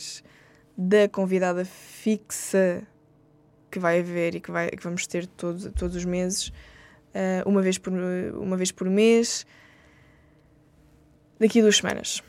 da 0.75 1.07
convidada 1.07 1.63
fixa 1.63 2.81
que 3.69 3.77
vai 3.77 3.99
haver 3.99 4.33
e 4.33 4.39
que, 4.39 4.49
vai, 4.49 4.71
que 4.71 4.83
vamos 4.83 5.05
ter 5.05 5.27
todos, 5.27 5.69
todos 5.77 5.95
os 5.95 6.03
meses, 6.03 6.47
uh, 6.47 7.47
uma, 7.47 7.61
vez 7.61 7.77
por, 7.77 7.93
uma 7.93 8.57
vez 8.57 8.71
por 8.71 8.89
mês, 8.89 9.45
daqui 11.39 11.59
a 11.59 11.61
duas 11.61 11.77
semanas. 11.77 12.23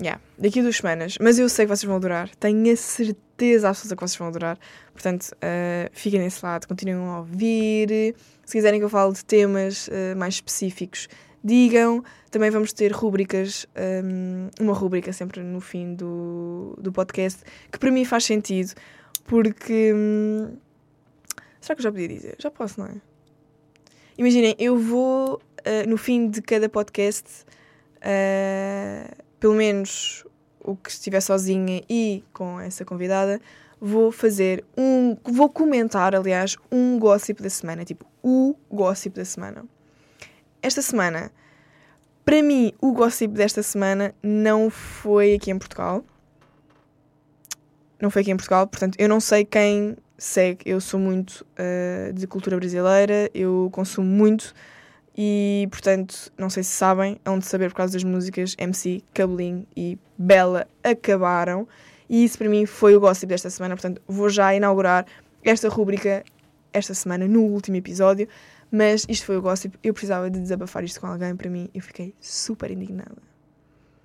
Yeah, 0.00 0.20
daqui 0.38 0.60
a 0.60 0.62
duas 0.62 0.76
semanas. 0.76 1.16
Mas 1.18 1.38
eu 1.38 1.48
sei 1.48 1.64
que 1.64 1.70
vocês 1.70 1.84
vão 1.84 1.96
adorar. 1.96 2.28
Tenho 2.36 2.72
a 2.72 2.76
certeza 2.76 3.70
absoluta 3.70 3.96
que 3.96 4.02
vocês 4.02 4.16
vão 4.16 4.28
adorar. 4.28 4.58
Portanto, 4.92 5.32
uh, 5.32 5.90
fiquem 5.92 6.20
nesse 6.20 6.44
lado, 6.44 6.68
continuem 6.68 6.98
a 6.98 7.18
ouvir. 7.18 8.14
Se 8.48 8.52
quiserem 8.52 8.80
que 8.80 8.84
eu 8.84 8.88
fale 8.88 9.12
de 9.12 9.22
temas 9.26 9.88
uh, 9.88 10.16
mais 10.16 10.36
específicos, 10.36 11.06
digam. 11.44 12.02
Também 12.30 12.48
vamos 12.48 12.72
ter 12.72 12.90
rúbricas, 12.92 13.66
um, 14.02 14.48
uma 14.58 14.72
rúbrica 14.72 15.12
sempre 15.12 15.42
no 15.42 15.60
fim 15.60 15.94
do, 15.94 16.74
do 16.80 16.90
podcast, 16.90 17.42
que 17.70 17.78
para 17.78 17.90
mim 17.90 18.06
faz 18.06 18.24
sentido, 18.24 18.72
porque. 19.26 19.92
Hum, 19.94 20.56
será 21.60 21.74
que 21.74 21.80
eu 21.80 21.82
já 21.82 21.92
podia 21.92 22.08
dizer? 22.08 22.36
Já 22.38 22.50
posso, 22.50 22.80
não 22.80 22.86
é? 22.86 22.94
Imaginem, 24.16 24.56
eu 24.58 24.78
vou 24.78 25.34
uh, 25.34 25.86
no 25.86 25.98
fim 25.98 26.30
de 26.30 26.40
cada 26.40 26.70
podcast, 26.70 27.44
uh, 27.96 29.22
pelo 29.38 29.56
menos 29.56 30.24
o 30.68 30.76
que 30.76 30.90
estiver 30.90 31.20
sozinha 31.20 31.82
e 31.88 32.22
com 32.32 32.60
essa 32.60 32.84
convidada, 32.84 33.40
vou 33.80 34.12
fazer 34.12 34.64
um. 34.76 35.16
Vou 35.24 35.48
comentar, 35.48 36.14
aliás, 36.14 36.56
um 36.70 36.98
gossip 36.98 37.42
da 37.42 37.48
semana. 37.48 37.84
Tipo, 37.84 38.04
o 38.22 38.54
gossip 38.70 39.16
da 39.16 39.24
semana. 39.24 39.64
Esta 40.60 40.82
semana, 40.82 41.32
para 42.24 42.42
mim, 42.42 42.72
o 42.80 42.92
gossip 42.92 43.32
desta 43.32 43.62
semana 43.62 44.14
não 44.22 44.68
foi 44.68 45.34
aqui 45.34 45.50
em 45.50 45.58
Portugal. 45.58 46.04
Não 48.00 48.10
foi 48.10 48.22
aqui 48.22 48.30
em 48.30 48.36
Portugal, 48.36 48.66
portanto, 48.66 48.96
eu 48.98 49.08
não 49.08 49.20
sei 49.20 49.44
quem 49.44 49.96
segue. 50.16 50.58
Eu 50.66 50.80
sou 50.80 51.00
muito 51.00 51.46
uh, 51.54 52.12
de 52.12 52.26
cultura 52.26 52.56
brasileira, 52.56 53.30
eu 53.34 53.68
consumo 53.72 54.06
muito 54.06 54.54
e, 55.20 55.66
portanto, 55.68 56.32
não 56.38 56.48
sei 56.48 56.62
se 56.62 56.70
sabem, 56.70 57.20
hão 57.24 57.40
de 57.40 57.44
saber 57.44 57.70
por 57.70 57.78
causa 57.78 57.94
das 57.94 58.04
músicas 58.04 58.54
MC, 58.56 59.02
Cabelinho 59.12 59.66
e 59.76 59.98
Bela 60.16 60.68
acabaram. 60.80 61.66
E 62.08 62.22
isso 62.22 62.38
para 62.38 62.48
mim 62.48 62.64
foi 62.66 62.94
o 62.94 63.00
gossip 63.00 63.26
desta 63.26 63.50
semana, 63.50 63.74
portanto, 63.74 64.00
vou 64.06 64.28
já 64.28 64.54
inaugurar 64.54 65.04
esta 65.42 65.68
rúbrica 65.68 66.22
esta 66.72 66.94
semana, 66.94 67.26
no 67.26 67.42
último 67.42 67.76
episódio. 67.76 68.28
Mas 68.70 69.04
isto 69.08 69.26
foi 69.26 69.36
o 69.36 69.42
gossip, 69.42 69.76
eu 69.82 69.92
precisava 69.92 70.30
de 70.30 70.38
desabafar 70.38 70.84
isto 70.84 71.00
com 71.00 71.08
alguém 71.08 71.34
para 71.34 71.50
mim. 71.50 71.68
Eu 71.74 71.82
fiquei 71.82 72.14
super 72.20 72.70
indignada. 72.70 73.20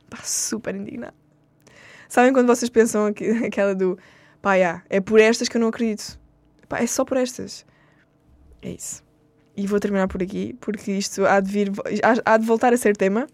Pá, 0.10 0.18
super 0.24 0.74
indignada. 0.74 1.14
Sabem 2.10 2.34
quando 2.34 2.48
vocês 2.48 2.72
pensam 2.72 3.06
aqui, 3.06 3.30
aquela 3.46 3.76
do 3.76 4.00
pá, 4.42 4.56
yeah, 4.56 4.84
é 4.90 5.00
por 5.00 5.20
estas 5.20 5.48
que 5.48 5.58
eu 5.58 5.62
não 5.62 5.68
acredito. 5.68 6.20
Pá, 6.68 6.80
é 6.80 6.88
só 6.88 7.06
por 7.06 7.18
estas. 7.18 7.68
É 8.64 8.72
isso. 8.72 9.03
E 9.56 9.68
vou 9.68 9.80
terminar 9.80 10.08
por 10.08 10.22
aqui, 10.24 10.56
porque 10.60 10.92
isto 10.92 11.26
há 11.26 11.40
de, 11.40 11.52
vir, 11.52 11.72
há, 12.04 12.34
há 12.34 12.38
de 12.38 12.46
voltar 12.46 12.74
a 12.74 12.78
ser 12.78 12.98
tema. 12.98 13.28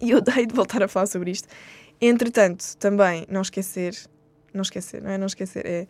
E 0.00 0.10
eu 0.10 0.20
dei 0.20 0.46
de 0.46 0.54
voltar 0.54 0.82
a 0.82 0.88
falar 0.88 1.06
sobre 1.06 1.30
isto. 1.30 1.48
Entretanto, 2.00 2.76
também, 2.78 3.26
não 3.28 3.42
esquecer, 3.42 3.94
não 4.52 4.62
esquecer, 4.62 5.02
não 5.02 5.10
é 5.10 5.18
não 5.18 5.26
esquecer, 5.26 5.66
é 5.66 5.86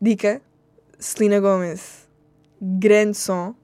dica, 0.00 0.42
Selena 0.98 1.40
Gomez, 1.40 2.08
grande 2.60 3.16
som 3.16 3.54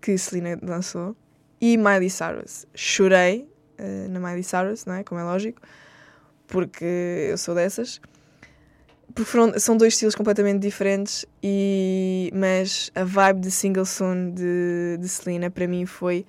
que 0.00 0.16
Selena 0.18 0.58
lançou, 0.62 1.16
e 1.60 1.76
Miley 1.76 2.10
Cyrus. 2.10 2.66
Chorei 2.74 3.48
uh, 3.78 4.08
na 4.10 4.20
Miley 4.20 4.44
Cyrus, 4.44 4.84
não 4.84 4.94
é? 4.94 5.04
Como 5.04 5.20
é 5.20 5.24
lógico 5.24 5.62
porque 6.48 7.28
eu 7.30 7.38
sou 7.38 7.54
dessas. 7.54 8.00
Porque 9.14 9.30
foram, 9.30 9.58
são 9.58 9.76
dois 9.76 9.94
estilos 9.94 10.14
completamente 10.14 10.60
diferentes, 10.60 11.24
e, 11.42 12.30
mas 12.34 12.90
a 12.94 13.04
vibe 13.04 13.40
de 13.40 13.50
Single 13.50 13.84
Soon 13.84 14.30
de, 14.30 14.98
de 15.00 15.08
Selena 15.08 15.50
para 15.50 15.66
mim 15.66 15.86
foi 15.86 16.26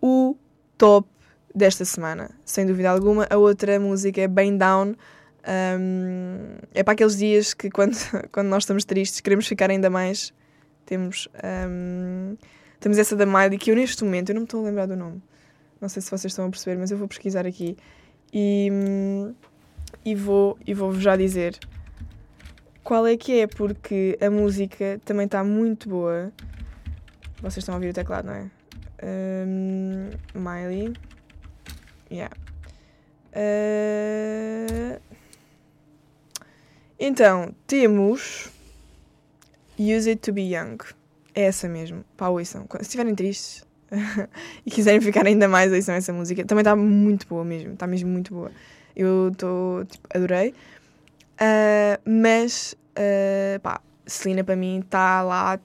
o 0.00 0.36
top 0.78 1.08
desta 1.54 1.84
semana, 1.84 2.30
sem 2.44 2.66
dúvida 2.66 2.90
alguma. 2.90 3.26
A 3.30 3.36
outra 3.36 3.78
música 3.78 4.20
é 4.20 4.28
Bem 4.28 4.56
Down. 4.56 4.94
Um, 5.46 6.56
é 6.72 6.82
para 6.82 6.94
aqueles 6.94 7.16
dias 7.16 7.52
que, 7.52 7.70
quando, 7.70 7.96
quando 8.32 8.48
nós 8.48 8.62
estamos 8.62 8.84
tristes, 8.84 9.20
queremos 9.20 9.46
ficar 9.46 9.70
ainda 9.70 9.90
mais. 9.90 10.32
Temos, 10.86 11.28
um, 11.68 12.36
temos 12.80 12.98
essa 12.98 13.16
da 13.16 13.24
Miley, 13.24 13.58
que 13.58 13.70
eu 13.70 13.76
neste 13.76 14.02
momento, 14.04 14.30
eu 14.30 14.34
não 14.34 14.42
me 14.42 14.46
estou 14.46 14.60
a 14.60 14.64
lembrar 14.64 14.86
do 14.86 14.96
nome. 14.96 15.22
Não 15.80 15.88
sei 15.88 16.00
se 16.00 16.10
vocês 16.10 16.32
estão 16.32 16.46
a 16.46 16.50
perceber, 16.50 16.78
mas 16.78 16.90
eu 16.90 16.98
vou 16.98 17.08
pesquisar 17.08 17.46
aqui. 17.46 17.76
E, 18.32 18.68
e 20.04 20.14
vou 20.14 20.58
e 20.66 20.74
vou 20.74 20.92
já 20.94 21.16
dizer 21.16 21.58
qual 22.84 23.06
é 23.06 23.16
que 23.16 23.40
é, 23.40 23.46
porque 23.46 24.16
a 24.20 24.30
música 24.30 25.00
também 25.04 25.24
está 25.24 25.42
muito 25.42 25.88
boa. 25.88 26.30
Vocês 27.38 27.58
estão 27.58 27.74
a 27.74 27.78
ouvir 27.78 27.88
o 27.88 27.94
teclado, 27.94 28.26
não 28.26 28.34
é? 28.34 28.50
Um, 29.02 30.10
Miley. 30.34 30.92
Yeah. 32.10 32.34
Uh, 33.32 35.00
então, 37.00 37.54
temos 37.66 38.50
Use 39.78 40.10
It 40.10 40.16
To 40.16 40.32
Be 40.32 40.54
Young. 40.54 40.76
É 41.34 41.44
essa 41.44 41.66
mesmo. 41.66 42.04
Pá, 42.16 42.28
ouçam. 42.28 42.66
Se 42.76 42.82
estiverem 42.82 43.14
tristes, 43.14 43.66
e 44.64 44.70
quiserem 44.70 45.00
ficar 45.00 45.26
ainda 45.26 45.48
mais, 45.48 45.72
ouçam 45.72 45.94
essa 45.94 46.12
música. 46.12 46.44
Também 46.44 46.60
está 46.60 46.76
muito 46.76 47.26
boa 47.26 47.44
mesmo, 47.44 47.72
está 47.72 47.86
mesmo 47.86 48.10
muito 48.10 48.32
boa. 48.34 48.52
Eu 48.94 49.30
estou, 49.32 49.84
tipo, 49.86 50.06
adorei. 50.14 50.54
Uh, 51.34 51.98
mas, 52.04 52.76
uh, 52.96 53.60
pá, 53.60 53.80
Selena 54.06 54.44
para 54.44 54.56
mim 54.56 54.80
está 54.80 55.22
lá 55.22 55.58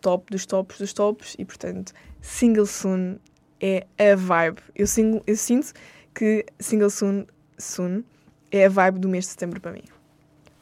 top 0.00 0.30
dos 0.30 0.46
tops 0.46 0.78
dos 0.78 0.92
tops 0.92 1.36
e, 1.38 1.44
portanto, 1.44 1.92
Single 2.20 2.66
Soon 2.66 3.18
é 3.60 3.86
a 3.98 4.16
vibe. 4.16 4.60
Eu, 4.74 4.86
single, 4.86 5.22
eu 5.26 5.36
sinto 5.36 5.72
que 6.14 6.46
Single 6.58 6.90
Soon, 6.90 7.26
Soon 7.58 8.02
é 8.50 8.64
a 8.64 8.68
vibe 8.68 8.98
do 8.98 9.08
mês 9.08 9.24
de 9.24 9.30
setembro 9.32 9.60
para 9.60 9.72
mim. 9.72 9.84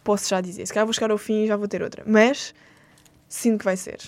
Posso 0.03 0.29
já 0.29 0.41
dizer. 0.41 0.67
Se 0.67 0.73
calhar 0.73 0.87
vou 0.87 0.93
chegar 0.93 1.11
ao 1.11 1.19
fim 1.19 1.45
e 1.45 1.47
já 1.47 1.57
vou 1.57 1.69
ter 1.69 1.83
outra. 1.83 2.03
Mas 2.07 2.55
sinto 3.29 3.59
que 3.59 3.65
vai 3.65 3.77
ser. 3.77 3.99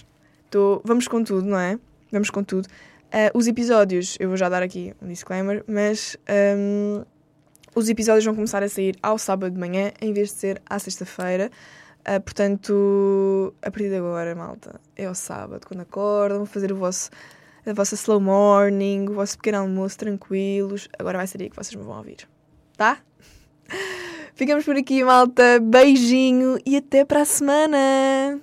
Tô, 0.50 0.80
vamos 0.84 1.06
com 1.06 1.22
tudo, 1.22 1.46
não 1.46 1.58
é? 1.58 1.78
Vamos 2.10 2.30
com 2.30 2.42
tudo. 2.42 2.66
Uh, 2.66 3.36
os 3.36 3.46
episódios, 3.46 4.16
eu 4.20 4.28
vou 4.28 4.36
já 4.36 4.48
dar 4.48 4.62
aqui 4.62 4.94
um 5.00 5.08
disclaimer, 5.08 5.64
mas 5.66 6.16
um, 6.56 7.04
os 7.74 7.88
episódios 7.88 8.24
vão 8.24 8.34
começar 8.34 8.62
a 8.62 8.68
sair 8.68 8.96
ao 9.02 9.18
sábado 9.18 9.52
de 9.52 9.58
manhã 9.58 9.92
em 10.00 10.12
vez 10.12 10.28
de 10.28 10.34
ser 10.34 10.62
à 10.68 10.78
sexta-feira. 10.78 11.50
Uh, 12.00 12.20
portanto, 12.20 13.54
a 13.62 13.70
partir 13.70 13.88
de 13.88 13.96
agora, 13.96 14.34
malta, 14.34 14.80
é 14.96 15.06
ao 15.06 15.14
sábado, 15.14 15.66
quando 15.66 15.80
acordam, 15.80 16.46
fazer 16.46 16.72
o 16.72 16.76
vosso, 16.76 17.10
a 17.66 17.72
vossa 17.72 17.94
slow 17.94 18.20
morning, 18.20 19.06
o 19.08 19.14
vosso 19.14 19.36
pequeno 19.36 19.58
almoço 19.58 19.98
tranquilos. 19.98 20.88
Agora 20.98 21.18
vai 21.18 21.26
ser 21.26 21.42
aí 21.42 21.50
que 21.50 21.56
vocês 21.56 21.74
me 21.74 21.82
vão 21.82 21.98
ouvir, 21.98 22.26
tá? 22.76 22.98
Ficamos 24.34 24.64
por 24.64 24.76
aqui, 24.76 25.04
malta. 25.04 25.60
Beijinho 25.60 26.58
e 26.64 26.76
até 26.76 27.04
para 27.04 27.22
a 27.22 27.24
semana! 27.26 28.40